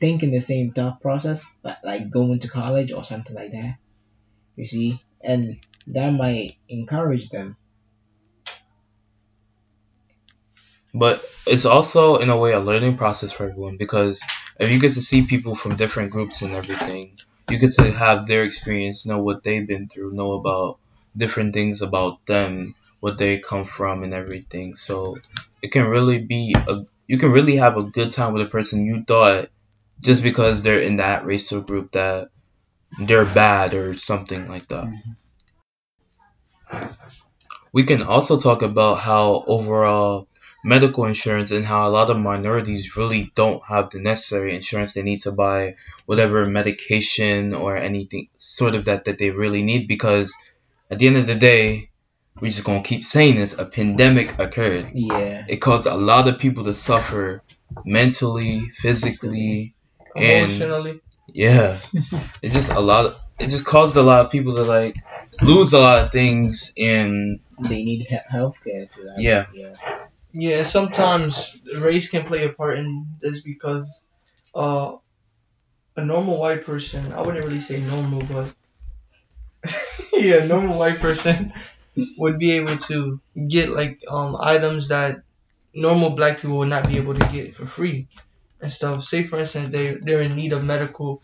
think 0.00 0.24
in 0.24 0.32
the 0.32 0.40
same 0.40 0.72
thought 0.72 1.00
process, 1.00 1.56
like 1.62 1.84
like 1.84 2.10
going 2.10 2.40
to 2.40 2.48
college 2.48 2.90
or 2.90 3.04
something 3.04 3.36
like 3.36 3.52
that. 3.52 3.76
You 4.56 4.66
see, 4.66 5.00
and 5.20 5.60
that 5.86 6.10
might 6.10 6.56
encourage 6.68 7.28
them. 7.30 7.56
But 10.92 11.24
it's 11.46 11.64
also 11.64 12.16
in 12.16 12.28
a 12.28 12.36
way 12.36 12.50
a 12.50 12.58
learning 12.58 12.96
process 12.96 13.30
for 13.30 13.48
everyone 13.48 13.76
because 13.76 14.20
if 14.58 14.68
you 14.72 14.80
get 14.80 14.94
to 14.94 15.00
see 15.00 15.26
people 15.26 15.54
from 15.54 15.76
different 15.76 16.10
groups 16.10 16.42
and 16.42 16.52
everything, 16.54 17.20
you 17.48 17.58
get 17.58 17.70
to 17.74 17.92
have 17.92 18.26
their 18.26 18.42
experience, 18.42 19.06
know 19.06 19.22
what 19.22 19.44
they've 19.44 19.68
been 19.68 19.86
through, 19.86 20.12
know 20.12 20.32
about 20.32 20.80
different 21.16 21.54
things 21.54 21.82
about 21.82 22.26
them, 22.26 22.74
what 23.00 23.18
they 23.18 23.38
come 23.38 23.64
from 23.64 24.02
and 24.02 24.14
everything. 24.14 24.76
So 24.76 25.18
it 25.62 25.72
can 25.72 25.86
really 25.86 26.24
be 26.24 26.54
a 26.56 26.84
you 27.06 27.18
can 27.18 27.32
really 27.32 27.56
have 27.56 27.76
a 27.76 27.82
good 27.82 28.12
time 28.12 28.32
with 28.32 28.46
a 28.46 28.50
person 28.50 28.86
you 28.86 29.02
thought 29.02 29.50
just 30.00 30.22
because 30.22 30.62
they're 30.62 30.80
in 30.80 30.96
that 30.96 31.26
racial 31.26 31.60
group 31.60 31.92
that 31.92 32.30
they're 33.00 33.24
bad 33.24 33.74
or 33.74 33.96
something 33.96 34.48
like 34.48 34.68
that. 34.68 34.84
Mm-hmm. 34.84 35.10
We 37.72 37.84
can 37.84 38.02
also 38.02 38.38
talk 38.38 38.62
about 38.62 38.98
how 38.98 39.44
overall 39.46 40.28
medical 40.62 41.06
insurance 41.06 41.50
and 41.50 41.64
how 41.64 41.88
a 41.88 41.90
lot 41.90 42.10
of 42.10 42.18
minorities 42.18 42.96
really 42.96 43.32
don't 43.34 43.64
have 43.64 43.90
the 43.90 44.00
necessary 44.00 44.54
insurance 44.54 44.92
they 44.92 45.02
need 45.02 45.22
to 45.22 45.32
buy 45.32 45.76
whatever 46.06 46.46
medication 46.46 47.54
or 47.54 47.76
anything 47.76 48.28
sort 48.36 48.74
of 48.74 48.84
that 48.84 49.06
that 49.06 49.18
they 49.18 49.30
really 49.30 49.62
need 49.62 49.88
because 49.88 50.36
at 50.90 50.98
the 50.98 51.06
end 51.06 51.16
of 51.16 51.26
the 51.26 51.34
day 51.34 51.89
we're 52.40 52.50
just 52.50 52.64
gonna 52.64 52.82
keep 52.82 53.04
saying 53.04 53.36
this 53.36 53.58
a 53.58 53.64
pandemic 53.66 54.38
occurred 54.38 54.90
Yeah, 54.94 55.44
it 55.48 55.56
caused 55.56 55.86
a 55.86 55.94
lot 55.96 56.28
of 56.28 56.38
people 56.38 56.64
to 56.64 56.74
suffer 56.74 57.42
mentally 57.84 58.70
physically 58.70 59.74
And- 60.16 60.50
Emotionally, 60.50 61.00
yeah 61.32 61.78
it's 62.42 62.54
just 62.54 62.70
a 62.70 62.80
lot 62.80 63.06
of, 63.06 63.16
it 63.38 63.48
just 63.48 63.64
caused 63.64 63.96
a 63.96 64.02
lot 64.02 64.26
of 64.26 64.32
people 64.32 64.56
to 64.56 64.64
like 64.64 64.96
lose 65.42 65.72
a 65.72 65.78
lot 65.78 66.02
of 66.02 66.10
things 66.12 66.72
and 66.76 67.40
they 67.60 67.84
need 67.84 68.06
he- 68.08 68.18
healthcare 68.32 68.90
to 68.90 69.02
that. 69.04 69.14
Yeah. 69.18 69.46
yeah, 69.54 69.74
yeah. 70.32 70.62
Sometimes 70.64 71.60
race 71.76 72.08
can 72.10 72.24
play 72.24 72.44
a 72.44 72.48
part 72.50 72.78
in 72.78 73.06
this 73.20 73.40
because 73.42 74.04
uh, 74.54 74.96
a 75.96 76.04
normal 76.04 76.38
white 76.38 76.64
person, 76.64 77.12
I 77.12 77.20
wouldn't 77.22 77.44
really 77.44 77.60
say 77.60 77.80
normal, 77.80 78.22
but 78.22 78.52
yeah, 80.12 80.36
a 80.36 80.46
normal 80.46 80.78
white 80.78 80.98
person 80.98 81.52
would 82.18 82.38
be 82.38 82.52
able 82.52 82.76
to 82.76 83.20
get 83.48 83.70
like 83.70 84.00
um 84.08 84.36
items 84.40 84.88
that 84.88 85.22
normal 85.74 86.10
black 86.10 86.40
people 86.40 86.58
would 86.58 86.68
not 86.68 86.88
be 86.88 86.96
able 86.98 87.14
to 87.14 87.28
get 87.32 87.54
for 87.54 87.66
free 87.66 88.08
and 88.60 88.72
stuff. 88.72 89.02
Say 89.02 89.24
for 89.24 89.38
instance 89.38 89.68
they 89.70 89.94
they're 89.94 90.22
in 90.22 90.36
need 90.36 90.52
of 90.52 90.64
medical 90.64 91.22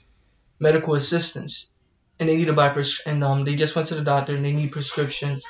medical 0.60 0.94
assistance 0.94 1.72
and 2.18 2.28
they 2.28 2.36
need 2.36 2.46
to 2.46 2.52
buy 2.52 2.68
pres- 2.70 3.02
and 3.06 3.22
um 3.24 3.44
they 3.44 3.56
just 3.56 3.76
went 3.76 3.88
to 3.88 3.94
the 3.94 4.04
doctor 4.04 4.34
and 4.34 4.44
they 4.44 4.52
need 4.52 4.72
prescriptions. 4.72 5.44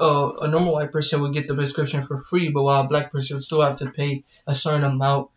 Uh, 0.00 0.30
a 0.42 0.48
normal 0.48 0.74
white 0.74 0.92
person 0.92 1.20
would 1.20 1.34
get 1.34 1.48
the 1.48 1.54
prescription 1.56 2.02
for 2.02 2.22
free, 2.22 2.50
but 2.50 2.62
while 2.62 2.84
a 2.84 2.88
black 2.88 3.10
person 3.10 3.36
would 3.36 3.42
still 3.42 3.62
have 3.62 3.76
to 3.76 3.90
pay 3.90 4.22
a 4.46 4.54
certain 4.54 4.84
amount 4.84 5.28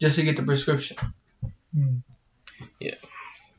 just 0.00 0.16
to 0.16 0.24
get 0.24 0.36
the 0.36 0.42
prescription. 0.42 0.96
Yeah, 2.78 2.94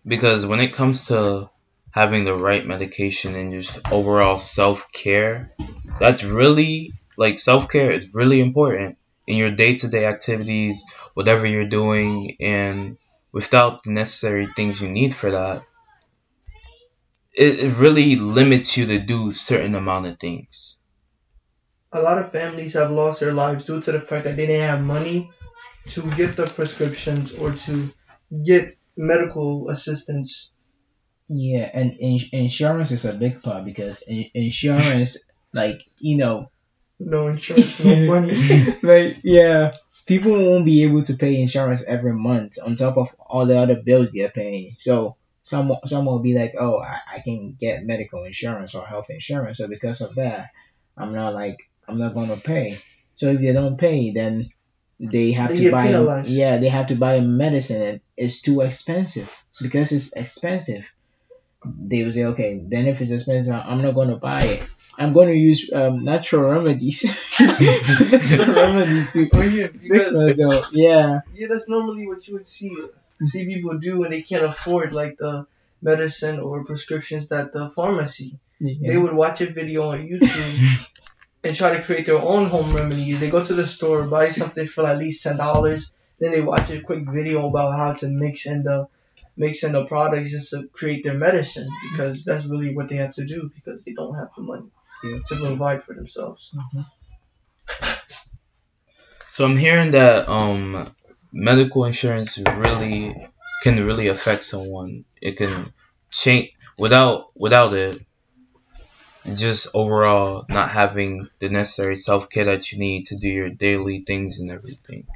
because 0.06 0.46
when 0.46 0.60
it 0.60 0.74
comes 0.74 1.08
to 1.08 1.50
having 1.92 2.24
the 2.24 2.34
right 2.34 2.66
medication 2.66 3.36
and 3.36 3.52
just 3.52 3.80
overall 3.92 4.38
self-care 4.38 5.54
that's 6.00 6.24
really 6.24 6.94
like 7.18 7.40
self-care 7.40 7.92
is 7.92 8.16
really 8.16 8.40
important 8.40 8.98
in 9.28 9.38
your 9.38 9.52
day-to-day 9.52 10.06
activities 10.06 10.86
whatever 11.14 11.46
you're 11.46 11.68
doing 11.68 12.38
and 12.40 12.98
without 13.32 13.84
the 13.84 13.92
necessary 13.92 14.48
things 14.56 14.82
you 14.82 14.90
need 14.90 15.14
for 15.14 15.32
that 15.32 15.64
it 17.34 17.78
really 17.80 18.16
limits 18.18 18.76
you 18.78 18.88
to 18.88 19.00
do 19.00 19.32
certain 19.32 19.76
amount 19.76 20.06
of 20.06 20.20
things 20.20 20.78
a 21.94 22.02
lot 22.02 22.18
of 22.18 22.32
families 22.32 22.74
have 22.74 22.92
lost 22.92 23.20
their 23.20 23.34
lives 23.34 23.66
due 23.66 23.82
to 23.82 23.92
the 23.92 24.00
fact 24.00 24.24
that 24.24 24.36
they 24.36 24.48
didn't 24.48 24.68
have 24.68 24.82
money 24.82 25.30
to 25.88 26.10
get 26.12 26.36
the 26.36 26.46
prescriptions 26.46 27.34
or 27.34 27.52
to 27.54 27.94
get 28.46 28.78
medical 28.96 29.70
assistance. 29.70 30.51
Yeah. 31.32 31.70
And 31.74 31.94
in- 32.00 32.30
insurance 32.34 32.92
is 32.92 33.06
a 33.06 33.14
big 33.14 33.42
part 33.42 33.66
because 33.66 34.02
in- 34.04 34.30
insurance 34.34 35.18
like 35.54 35.82
you 36.00 36.18
know, 36.18 36.50
No 37.00 37.28
insurance, 37.28 37.84
no 37.84 37.96
money. 38.08 38.34
like 38.84 39.18
yeah, 39.24 39.74
people 40.06 40.34
won't 40.34 40.66
be 40.66 40.84
able 40.84 41.04
to 41.04 41.16
pay 41.16 41.42
insurance 41.42 41.84
every 41.88 42.14
month 42.14 42.58
on 42.64 42.76
top 42.76 42.98
of 42.98 43.10
all 43.20 43.46
the 43.46 43.58
other 43.58 43.82
bills 43.82 44.12
they're 44.12 44.30
paying. 44.32 44.76
So 44.78 45.16
some 45.44 45.74
some 45.88 46.06
will 46.06 46.20
be 46.22 46.36
like, 46.38 46.54
oh, 46.60 46.78
I, 46.80 47.00
I 47.16 47.20
can 47.22 47.58
get 47.60 47.84
medical 47.86 48.24
insurance 48.26 48.76
or 48.76 48.86
health 48.86 49.10
insurance, 49.10 49.58
so 49.58 49.68
because 49.68 50.02
of 50.02 50.16
that, 50.16 50.50
I'm 50.98 51.14
not 51.14 51.34
like 51.34 51.58
I'm 51.88 51.98
not 51.98 52.14
gonna 52.14 52.38
pay. 52.38 52.80
So 53.16 53.28
if 53.30 53.42
they 53.42 53.54
don't 53.54 53.78
pay, 53.78 54.12
then 54.12 54.52
they 55.00 55.32
have 55.32 55.50
They 55.50 55.66
to 55.66 55.72
buy 55.72 55.88
penalized. 55.88 56.30
yeah 56.30 56.58
they 56.58 56.70
have 56.70 56.88
to 56.88 56.96
buy 56.96 57.20
medicine 57.22 57.82
and 57.82 58.02
it's 58.16 58.42
too 58.42 58.62
expensive 58.62 59.30
because 59.62 59.92
it's 59.92 60.14
expensive. 60.14 60.92
They 61.64 62.04
will 62.04 62.12
say, 62.12 62.26
okay, 62.26 62.60
then 62.66 62.88
if 62.88 63.02
it's 63.02 63.12
expensive, 63.12 63.54
I'm 63.54 63.82
not 63.82 63.96
gonna 63.96 64.18
buy 64.18 64.44
it. 64.44 64.70
I'm 64.98 65.14
going 65.14 65.30
to 65.30 65.36
use 65.36 65.72
um, 65.72 66.04
natural 66.04 66.52
remedies. 66.52 67.36
natural 67.40 68.48
remedies 68.48 69.12
to 69.14 69.22
yeah, 69.22 69.68
fix 69.68 70.12
myself. 70.12 70.70
Yeah. 70.74 71.22
yeah, 71.34 71.48
that's 71.50 71.68
normally 71.70 72.08
what 72.08 72.28
you 72.28 72.36
would 72.36 72.48
see 72.48 72.76
see 73.20 73.46
people 73.46 73.78
do 73.78 74.00
when 74.00 74.10
they 74.12 74.22
can't 74.22 74.44
afford 74.44 74.94
like 74.94 75.18
the 75.18 75.46
medicine 75.82 76.40
or 76.40 76.64
prescriptions 76.66 77.30
that 77.30 77.54
the 77.54 77.70
pharmacy. 77.70 78.38
They 78.60 78.98
would 78.98 79.14
watch 79.14 79.42
a 79.42 79.48
video 79.48 79.90
on 79.90 80.08
YouTube 80.08 80.88
and 81.44 81.56
try 81.56 81.78
to 81.78 81.84
create 81.84 82.06
their 82.06 82.22
own 82.22 82.48
home 82.48 82.76
remedies. 82.76 83.20
They 83.20 83.30
go 83.30 83.44
to 83.44 83.54
the 83.54 83.66
store, 83.66 84.04
buy 84.04 84.30
something 84.30 84.68
for 84.68 84.86
at 84.86 85.00
least 85.00 85.24
ten 85.24 85.38
dollars, 85.38 85.92
then 86.20 86.32
they 86.32 86.42
watch 86.42 86.70
a 86.70 86.82
quick 86.82 87.08
video 87.08 87.48
about 87.48 87.76
how 87.76 87.94
to 87.94 88.08
mix 88.08 88.46
in 88.46 88.62
the 88.64 88.88
mix 89.38 89.64
in 89.64 89.72
the 89.74 89.86
products 89.86 90.32
just 90.32 90.50
to 90.52 90.68
create 90.74 91.04
their 91.04 91.14
medicine 91.18 91.68
because 91.92 92.24
that's 92.26 92.46
really 92.48 92.76
what 92.76 92.90
they 92.90 92.98
have 92.98 93.14
to 93.14 93.26
do 93.26 93.50
because 93.56 93.84
they 93.84 93.94
don't 93.94 94.16
have 94.16 94.30
the 94.36 94.44
money 94.44 94.70
Yeah. 95.04 95.20
to 95.28 95.36
provide 95.36 95.84
for 95.84 95.94
themselves. 95.96 96.54
So 99.30 99.46
I'm 99.46 99.58
hearing 99.58 99.92
that 99.92 100.28
um 100.30 100.94
medical 101.32 101.86
insurance 101.86 102.38
really 102.38 103.16
can 103.64 103.84
really 103.86 104.08
affect 104.10 104.44
someone. 104.44 105.06
It 105.22 105.38
can 105.38 105.74
change 106.12 106.52
without 106.78 107.32
without 107.36 107.74
it 107.74 108.02
just 109.34 109.68
overall 109.74 110.46
not 110.50 110.70
having 110.70 111.28
the 111.40 111.50
necessary 111.50 111.96
self 111.96 112.30
care 112.30 112.46
that 112.46 112.72
you 112.72 112.78
need 112.80 113.06
to 113.06 113.18
do 113.18 113.28
your 113.28 113.50
daily 113.50 114.04
things 114.06 114.40
and 114.40 114.50
everything. 114.52 115.08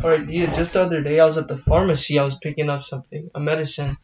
Alright, 0.00 0.28
yeah, 0.28 0.52
just 0.52 0.74
the 0.74 0.82
other 0.82 1.00
day 1.02 1.18
I 1.20 1.24
was 1.24 1.38
at 1.38 1.48
the 1.48 1.56
pharmacy, 1.56 2.18
I 2.18 2.24
was 2.24 2.36
picking 2.36 2.70
up 2.70 2.82
something, 2.82 3.30
a 3.34 3.40
medicine 3.40 3.96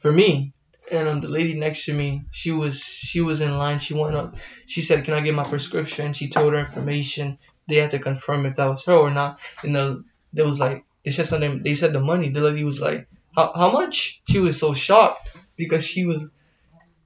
for 0.00 0.12
me. 0.12 0.52
And 0.90 1.08
um, 1.08 1.20
the 1.20 1.28
lady 1.28 1.54
next 1.54 1.84
to 1.84 1.92
me, 1.92 2.22
she 2.32 2.50
was 2.50 2.82
she 2.82 3.20
was 3.20 3.42
in 3.42 3.58
line. 3.58 3.78
She 3.78 3.92
went 3.92 4.16
up. 4.16 4.36
She 4.66 4.80
said, 4.80 5.04
"Can 5.04 5.12
I 5.12 5.20
get 5.20 5.34
my 5.34 5.44
prescription?" 5.44 6.14
She 6.14 6.28
told 6.28 6.54
her 6.54 6.58
information. 6.58 7.38
They 7.68 7.76
had 7.76 7.90
to 7.90 7.98
confirm 7.98 8.46
if 8.46 8.56
that 8.56 8.70
was 8.70 8.84
her 8.86 8.94
or 8.94 9.10
not. 9.10 9.38
And 9.62 9.76
the 9.76 10.04
they 10.32 10.42
was 10.42 10.58
like, 10.58 10.84
they 11.04 11.10
said 11.10 11.26
something. 11.26 11.62
They 11.62 11.74
said 11.74 11.92
the 11.92 12.00
money. 12.00 12.30
The 12.30 12.40
lady 12.40 12.64
was 12.64 12.80
like, 12.80 13.06
"How 13.36 13.52
how 13.54 13.70
much?" 13.70 14.22
She 14.30 14.38
was 14.38 14.58
so 14.58 14.72
shocked 14.72 15.28
because 15.56 15.86
she 15.86 16.06
was 16.06 16.30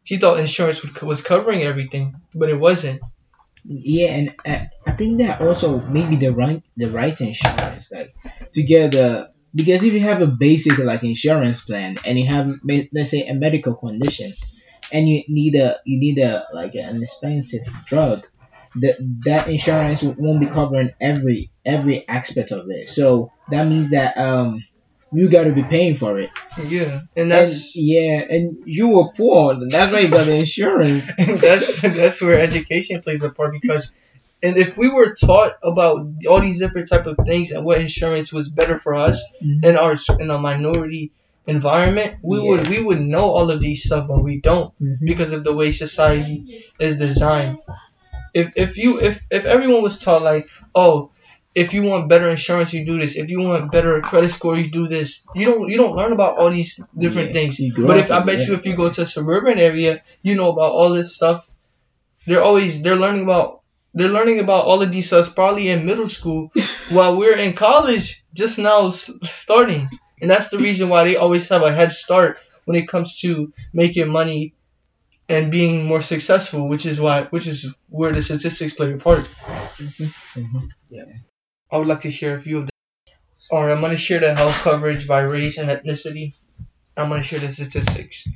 she 0.04 0.16
thought 0.16 0.38
insurance 0.38 1.02
was 1.02 1.22
covering 1.22 1.62
everything, 1.62 2.20
but 2.34 2.50
it 2.50 2.58
wasn't. 2.58 3.02
Yeah, 3.64 4.08
and 4.08 4.34
uh, 4.44 4.64
I 4.86 4.92
think 4.92 5.18
that 5.18 5.40
also 5.40 5.78
maybe 5.78 6.16
the 6.16 6.32
right 6.34 6.62
the 6.76 6.90
right 6.90 7.18
insurance 7.20 7.92
like 7.92 8.12
to 8.54 8.62
get 8.64 8.92
because 9.54 9.84
if 9.84 9.92
you 9.92 10.00
have 10.00 10.20
a 10.20 10.26
basic 10.26 10.78
like 10.78 11.04
insurance 11.04 11.64
plan 11.64 11.96
and 12.04 12.18
you 12.18 12.26
have 12.26 12.58
let's 12.92 13.10
say 13.10 13.26
a 13.28 13.34
medical 13.34 13.74
condition 13.76 14.32
and 14.92 15.08
you 15.08 15.22
need 15.28 15.54
a 15.56 15.78
you 15.86 16.00
need 16.00 16.18
a 16.18 16.46
like 16.52 16.74
an 16.74 16.96
expensive 17.02 17.62
drug 17.86 18.26
that 18.76 18.96
that 19.24 19.48
insurance 19.48 20.02
won't 20.02 20.40
be 20.40 20.46
covering 20.46 20.90
every 21.00 21.50
every 21.64 22.06
aspect 22.08 22.52
of 22.52 22.66
it. 22.70 22.90
So 22.90 23.30
that 23.50 23.68
means 23.68 23.90
that 23.90 24.16
um 24.18 24.64
you 25.12 25.28
got 25.28 25.44
to 25.44 25.52
be 25.52 25.62
paying 25.62 25.94
for 25.96 26.18
it 26.18 26.30
Yeah, 26.58 26.90
and 26.92 27.02
and 27.16 27.32
that's 27.32 27.76
yeah 27.76 28.20
and 28.28 28.56
you 28.64 28.88
were 28.88 29.12
poor 29.12 29.56
that's 29.68 29.92
why 29.92 30.00
you 30.00 30.10
got 30.10 30.26
the 30.26 30.34
insurance 30.34 31.10
And 31.18 31.38
that's 31.38 31.80
that's 31.82 32.20
where 32.22 32.38
education 32.40 33.02
plays 33.02 33.22
a 33.22 33.30
part 33.30 33.52
because 33.60 33.94
and 34.42 34.56
if 34.56 34.76
we 34.76 34.88
were 34.88 35.14
taught 35.14 35.52
about 35.62 36.06
all 36.28 36.40
these 36.40 36.58
different 36.60 36.88
type 36.88 37.06
of 37.06 37.16
things 37.26 37.52
and 37.52 37.64
what 37.64 37.80
insurance 37.80 38.32
was 38.32 38.48
better 38.50 38.78
for 38.82 38.94
us 38.94 39.22
Mhm. 39.42 39.64
in 39.64 39.76
our 39.76 39.94
in 40.18 40.30
a 40.30 40.38
minority 40.38 41.12
environment, 41.46 42.16
we 42.22 42.38
Yeah. 42.38 42.48
would 42.48 42.68
we 42.68 42.78
would 42.82 43.00
know 43.00 43.26
all 43.30 43.50
of 43.50 43.60
these 43.60 43.84
stuff, 43.84 44.08
but 44.08 44.22
we 44.22 44.40
don't 44.40 44.72
Mhm. 44.80 44.98
because 45.10 45.32
of 45.32 45.44
the 45.44 45.52
way 45.52 45.70
society 45.72 46.38
is 46.80 46.98
designed. 46.98 47.58
If 48.34 48.52
if 48.56 48.78
you 48.78 49.00
if 49.00 49.22
if 49.30 49.44
everyone 49.44 49.82
was 49.82 49.98
taught 49.98 50.22
like, 50.22 50.48
oh, 50.74 51.11
if 51.54 51.74
you 51.74 51.82
want 51.82 52.08
better 52.08 52.28
insurance, 52.28 52.72
you 52.72 52.84
do 52.86 52.98
this. 52.98 53.16
If 53.16 53.30
you 53.30 53.40
want 53.40 53.70
better 53.70 54.00
credit 54.00 54.30
score, 54.30 54.56
you 54.56 54.70
do 54.70 54.88
this. 54.88 55.26
You 55.34 55.44
don't 55.46 55.68
you 55.68 55.76
don't 55.76 55.94
learn 55.96 56.12
about 56.12 56.38
all 56.38 56.50
these 56.50 56.80
different 56.96 57.28
Yeah, 57.28 57.32
things. 57.34 57.60
But 57.76 57.98
if 57.98 58.10
I 58.10 58.20
bet 58.24 58.40
it. 58.40 58.48
you 58.48 58.54
if 58.54 58.64
you 58.64 58.74
go 58.76 58.90
to 58.90 59.02
a 59.02 59.06
suburban 59.06 59.58
area, 59.58 60.02
you 60.22 60.34
know 60.34 60.50
about 60.50 60.72
all 60.72 60.90
this 60.94 61.14
stuff. 61.14 61.46
They're 62.26 62.42
always 62.42 62.82
they're 62.82 62.96
learning 62.96 63.24
about 63.24 63.60
they're 63.94 64.08
learning 64.08 64.38
about 64.40 64.64
all 64.64 64.80
of 64.80 64.90
these 64.90 65.06
stuff 65.08 65.34
probably 65.34 65.68
in 65.68 65.84
middle 65.84 66.08
school, 66.08 66.50
while 66.90 67.16
we're 67.18 67.36
in 67.36 67.52
college 67.52 68.24
just 68.32 68.58
now 68.58 68.88
starting. 68.90 69.90
And 70.22 70.30
that's 70.30 70.48
the 70.48 70.58
reason 70.58 70.88
why 70.88 71.04
they 71.04 71.16
always 71.16 71.48
have 71.48 71.62
a 71.62 71.72
head 71.72 71.92
start 71.92 72.38
when 72.64 72.76
it 72.76 72.86
comes 72.88 73.18
to 73.20 73.52
making 73.74 74.08
money 74.08 74.54
and 75.28 75.50
being 75.50 75.84
more 75.84 76.00
successful, 76.00 76.68
which 76.68 76.86
is 76.86 77.00
why 77.00 77.24
which 77.24 77.46
is 77.46 77.74
where 77.88 78.12
the 78.12 78.22
statistics 78.22 78.72
play 78.74 78.92
a 78.92 78.96
part. 78.96 79.24
Mhm. 79.76 80.70
I 81.72 81.78
would 81.78 81.86
like 81.86 82.00
to 82.00 82.10
share 82.10 82.36
a 82.36 82.40
few 82.40 82.58
of 82.58 82.66
the. 82.66 82.72
Alright, 83.50 83.74
I'm 83.74 83.80
gonna 83.80 83.96
share 83.96 84.20
the 84.20 84.34
health 84.34 84.60
coverage 84.62 85.08
by 85.08 85.20
race 85.20 85.56
and 85.56 85.70
ethnicity. 85.70 86.34
I'm 86.98 87.08
gonna 87.08 87.22
share 87.22 87.38
the 87.38 87.50
statistics. 87.50 88.28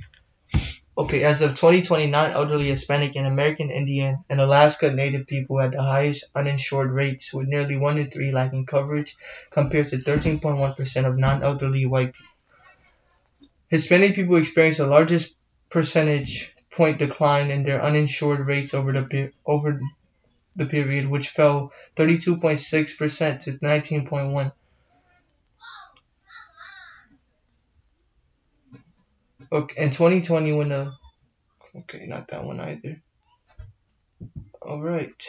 Okay, 0.97 1.23
as 1.23 1.43
of 1.43 1.51
2029, 1.51 2.33
elderly 2.33 2.71
Hispanic 2.71 3.15
and 3.15 3.27
American 3.27 3.71
Indian 3.71 4.25
and 4.31 4.41
Alaska 4.41 4.91
Native 4.91 5.27
people 5.27 5.61
had 5.61 5.73
the 5.73 5.83
highest 5.83 6.25
uninsured 6.35 6.91
rates, 6.91 7.35
with 7.35 7.47
nearly 7.47 7.77
1 7.77 7.99
in 7.99 8.11
3 8.11 8.33
lacking 8.33 8.65
coverage, 8.65 9.15
compared 9.51 9.89
to 9.89 9.99
13.1% 9.99 11.05
of 11.05 11.19
non 11.19 11.43
elderly 11.45 11.85
white 11.85 12.15
people. 12.15 13.53
Hispanic 13.69 14.15
people 14.15 14.37
experienced 14.37 14.79
the 14.79 14.87
largest 14.87 15.37
percentage 15.69 16.55
point 16.71 16.99
decline 16.99 17.51
in 17.51 17.65
their 17.65 17.83
uninsured 17.83 18.47
rates 18.47 18.73
over 18.73 18.93
the, 18.93 19.33
over 19.45 19.79
the 20.57 20.67
period, 20.67 21.07
which 21.07 21.29
fell 21.29 21.73
32.6% 21.97 23.39
to 23.41 23.53
19.1. 23.53 24.53
Okay, 29.53 29.83
in 29.83 29.91
2020 29.91 30.53
when 30.55 30.69
the 30.71 30.93
okay, 31.77 32.07
not 32.07 32.27
that 32.29 32.45
one 32.45 32.59
either. 32.59 33.01
All 34.61 34.83
right, 34.83 35.23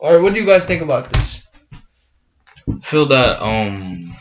all 0.00 0.14
right. 0.14 0.22
What 0.22 0.34
do 0.34 0.40
you 0.40 0.46
guys 0.46 0.64
think 0.64 0.82
about 0.82 1.12
this? 1.12 1.46
feel 2.80 3.06
that 3.06 3.40
um 3.40 4.16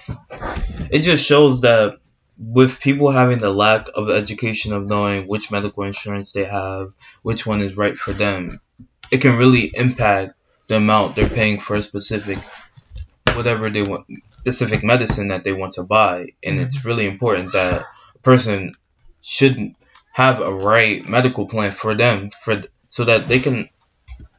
it 0.91 0.99
just 0.99 1.25
shows 1.25 1.61
that 1.61 1.97
with 2.37 2.79
people 2.81 3.11
having 3.11 3.37
the 3.37 3.49
lack 3.49 3.87
of 3.93 4.09
education 4.09 4.73
of 4.73 4.89
knowing 4.89 5.27
which 5.27 5.51
medical 5.51 5.83
insurance 5.83 6.31
they 6.31 6.45
have, 6.45 6.91
which 7.21 7.45
one 7.45 7.61
is 7.61 7.77
right 7.77 7.95
for 7.95 8.13
them, 8.13 8.59
it 9.11 9.21
can 9.21 9.35
really 9.35 9.71
impact 9.75 10.33
the 10.71 10.77
amount 10.77 11.17
they're 11.17 11.27
paying 11.27 11.59
for 11.59 11.75
a 11.75 11.83
specific 11.83 12.39
whatever 13.35 13.69
they 13.69 13.83
want 13.83 14.05
specific 14.39 14.85
medicine 14.85 15.27
that 15.27 15.43
they 15.43 15.51
want 15.51 15.73
to 15.73 15.83
buy. 15.83 16.27
And 16.41 16.61
it's 16.61 16.79
mm-hmm. 16.79 16.87
really 16.87 17.07
important 17.07 17.51
that 17.51 17.81
a 18.15 18.19
person 18.19 18.73
should 19.19 19.75
have 20.13 20.39
a 20.39 20.53
right 20.53 21.07
medical 21.09 21.45
plan 21.45 21.71
for 21.71 21.93
them 21.93 22.29
for 22.29 22.61
so 22.87 23.03
that 23.03 23.27
they 23.27 23.39
can 23.39 23.67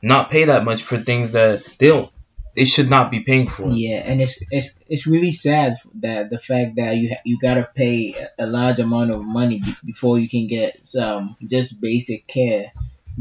not 0.00 0.30
pay 0.30 0.44
that 0.46 0.64
much 0.64 0.82
for 0.82 0.96
things 0.96 1.32
that 1.32 1.62
they 1.78 1.88
don't 1.88 2.10
they 2.56 2.64
should 2.64 2.88
not 2.88 3.10
be 3.10 3.20
paying 3.20 3.48
for. 3.48 3.68
Yeah, 3.68 3.98
and 3.98 4.22
it's 4.22 4.42
it's 4.50 4.78
it's 4.88 5.06
really 5.06 5.32
sad 5.32 5.76
that 6.00 6.30
the 6.30 6.38
fact 6.38 6.76
that 6.76 6.96
you 6.96 7.10
ha- 7.10 7.22
you 7.26 7.38
gotta 7.38 7.68
pay 7.74 8.14
a 8.38 8.46
large 8.46 8.78
amount 8.78 9.10
of 9.10 9.22
money 9.22 9.60
be- 9.60 9.76
before 9.84 10.18
you 10.18 10.30
can 10.30 10.46
get 10.46 10.86
some 10.88 11.36
just 11.46 11.80
basic 11.80 12.26
care, 12.26 12.72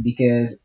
because 0.02 0.60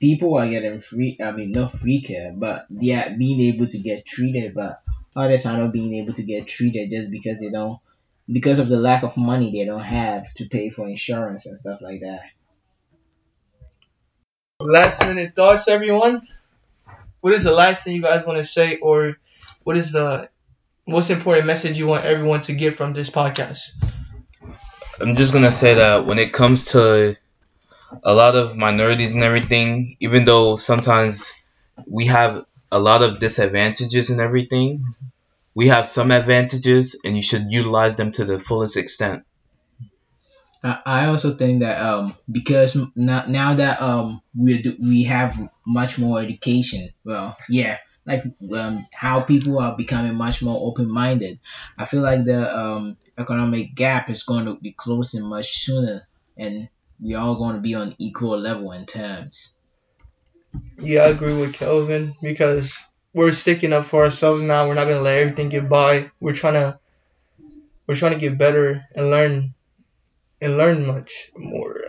people 0.00 0.36
are 0.38 0.48
getting 0.48 0.80
free. 0.80 1.18
I 1.22 1.30
mean, 1.30 1.52
not 1.52 1.72
free 1.72 2.00
care, 2.02 2.32
but 2.34 2.66
they 2.70 2.92
are 2.92 3.10
being 3.10 3.54
able 3.54 3.66
to 3.66 3.78
get 3.78 4.06
treated, 4.06 4.54
but 4.54 4.82
others 5.14 5.46
are 5.46 5.58
not 5.58 5.72
being 5.72 5.94
able 5.94 6.14
to 6.14 6.22
get 6.22 6.48
treated 6.48 6.90
just 6.90 7.10
because 7.10 7.38
they 7.40 7.50
don't 7.50 7.78
because 8.30 8.58
of 8.58 8.68
the 8.68 8.78
lack 8.78 9.02
of 9.02 9.16
money 9.16 9.50
they 9.50 9.64
don't 9.64 9.80
have 9.80 10.32
to 10.34 10.48
pay 10.48 10.70
for 10.70 10.88
insurance 10.88 11.46
and 11.46 11.58
stuff 11.58 11.80
like 11.80 12.00
that. 12.00 12.22
Last 14.60 15.00
minute 15.00 15.34
thoughts, 15.34 15.68
everyone. 15.68 16.22
What 17.20 17.34
is 17.34 17.44
the 17.44 17.52
last 17.52 17.84
thing 17.84 17.96
you 17.96 18.02
guys 18.02 18.24
want 18.24 18.38
to 18.38 18.44
say, 18.44 18.76
or 18.76 19.16
what 19.64 19.76
is 19.76 19.92
the 19.92 20.28
most 20.86 21.10
important 21.10 21.46
message 21.46 21.78
you 21.78 21.86
want 21.86 22.04
everyone 22.04 22.40
to 22.42 22.54
get 22.54 22.76
from 22.76 22.92
this 22.92 23.10
podcast? 23.10 23.82
I'm 25.00 25.14
just 25.14 25.32
gonna 25.32 25.52
say 25.52 25.74
that 25.74 26.06
when 26.06 26.18
it 26.18 26.32
comes 26.32 26.72
to 26.72 27.16
a 28.02 28.14
lot 28.14 28.36
of 28.36 28.56
minorities 28.56 29.14
and 29.14 29.22
everything, 29.22 29.96
even 30.00 30.24
though 30.24 30.56
sometimes 30.56 31.32
we 31.86 32.06
have 32.06 32.44
a 32.72 32.78
lot 32.80 33.02
of 33.02 33.20
disadvantages 33.20 34.10
and 34.10 34.20
everything, 34.20 34.84
we 35.54 35.68
have 35.68 35.86
some 35.86 36.10
advantages 36.10 36.98
and 37.04 37.16
you 37.16 37.22
should 37.22 37.52
utilize 37.52 37.96
them 37.96 38.12
to 38.12 38.24
the 38.24 38.38
fullest 38.38 38.76
extent. 38.76 39.24
I 40.62 41.06
also 41.06 41.34
think 41.34 41.60
that 41.60 41.80
um 41.80 42.14
because 42.30 42.76
now 42.94 43.24
now 43.26 43.54
that 43.54 43.80
um 43.80 44.20
we 44.36 44.60
do, 44.62 44.76
we 44.78 45.04
have 45.04 45.40
much 45.66 45.98
more 45.98 46.20
education. 46.20 46.90
Well, 47.02 47.36
yeah, 47.48 47.78
like 48.04 48.24
um 48.52 48.86
how 48.92 49.22
people 49.22 49.58
are 49.58 49.74
becoming 49.74 50.14
much 50.16 50.42
more 50.42 50.60
open 50.68 50.90
minded. 50.90 51.40
I 51.78 51.86
feel 51.86 52.02
like 52.02 52.24
the 52.24 52.44
um 52.44 52.98
economic 53.16 53.74
gap 53.74 54.10
is 54.10 54.24
going 54.24 54.44
to 54.46 54.56
be 54.60 54.72
closing 54.72 55.26
much 55.26 55.50
sooner, 55.64 56.02
and 56.36 56.68
we 57.02 57.14
all 57.14 57.36
going 57.36 57.56
to 57.56 57.62
be 57.62 57.74
on 57.74 57.94
equal 57.98 58.38
level 58.38 58.72
in 58.72 58.86
terms. 58.86 59.56
Yeah, 60.78 61.02
I 61.04 61.08
agree 61.08 61.38
with 61.38 61.54
Kelvin 61.54 62.14
because 62.20 62.76
we're 63.14 63.32
sticking 63.32 63.72
up 63.72 63.86
for 63.86 64.04
ourselves 64.04 64.42
now. 64.42 64.66
We're 64.66 64.74
not 64.74 64.84
gonna 64.84 65.00
let 65.00 65.18
everything 65.18 65.48
get 65.48 65.68
by. 65.68 66.10
We're 66.20 66.34
trying 66.34 66.54
to 66.54 66.78
we're 67.86 67.94
trying 67.94 68.12
to 68.12 68.18
get 68.18 68.38
better 68.38 68.84
and 68.94 69.10
learn 69.10 69.54
and 70.40 70.56
learn 70.56 70.86
much 70.86 71.30
more. 71.36 71.80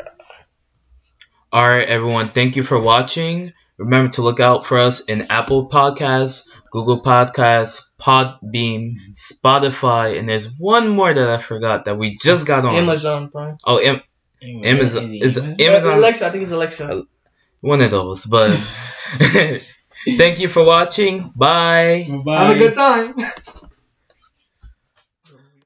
All 1.52 1.68
right, 1.68 1.88
everyone. 1.88 2.30
Thank 2.30 2.56
you 2.56 2.64
for 2.64 2.80
watching. 2.80 3.54
Remember 3.78 4.12
to 4.14 4.22
look 4.22 4.40
out 4.40 4.66
for 4.66 4.78
us 4.78 5.02
in 5.02 5.28
Apple 5.32 5.68
Podcasts, 5.68 6.50
Google 6.70 7.02
Podcasts, 7.02 7.90
Podbean, 8.00 8.96
Spotify, 9.14 10.20
and 10.20 10.30
there's 10.30 10.48
one 10.58 10.90
more 10.90 11.14
that 11.14 11.30
I 11.30 11.40
forgot 11.40 11.86
that 11.86 11.98
we 11.98 12.18
just 12.18 12.46
got 12.46 12.66
on. 12.66 12.76
Amazon 12.76 13.30
Prime. 13.30 13.58
Oh, 13.66 13.80
Am- 13.80 14.02
Amazon 14.42 15.14
is 15.14 15.38
Uh, 15.38 15.56
Amazon 15.60 15.94
Alexa, 15.98 16.28
I 16.28 16.30
think 16.32 16.44
it's 16.44 16.52
Alexa. 16.52 17.04
one 17.62 17.82
of 17.82 17.92
those. 17.92 18.26
But 18.26 18.50
thank 20.18 20.40
you 20.40 20.48
for 20.48 20.64
watching. 20.66 21.32
Bye. 21.36 22.08
Have 22.28 22.56
a 22.56 22.58
good 22.58 22.74
time. 22.74 23.14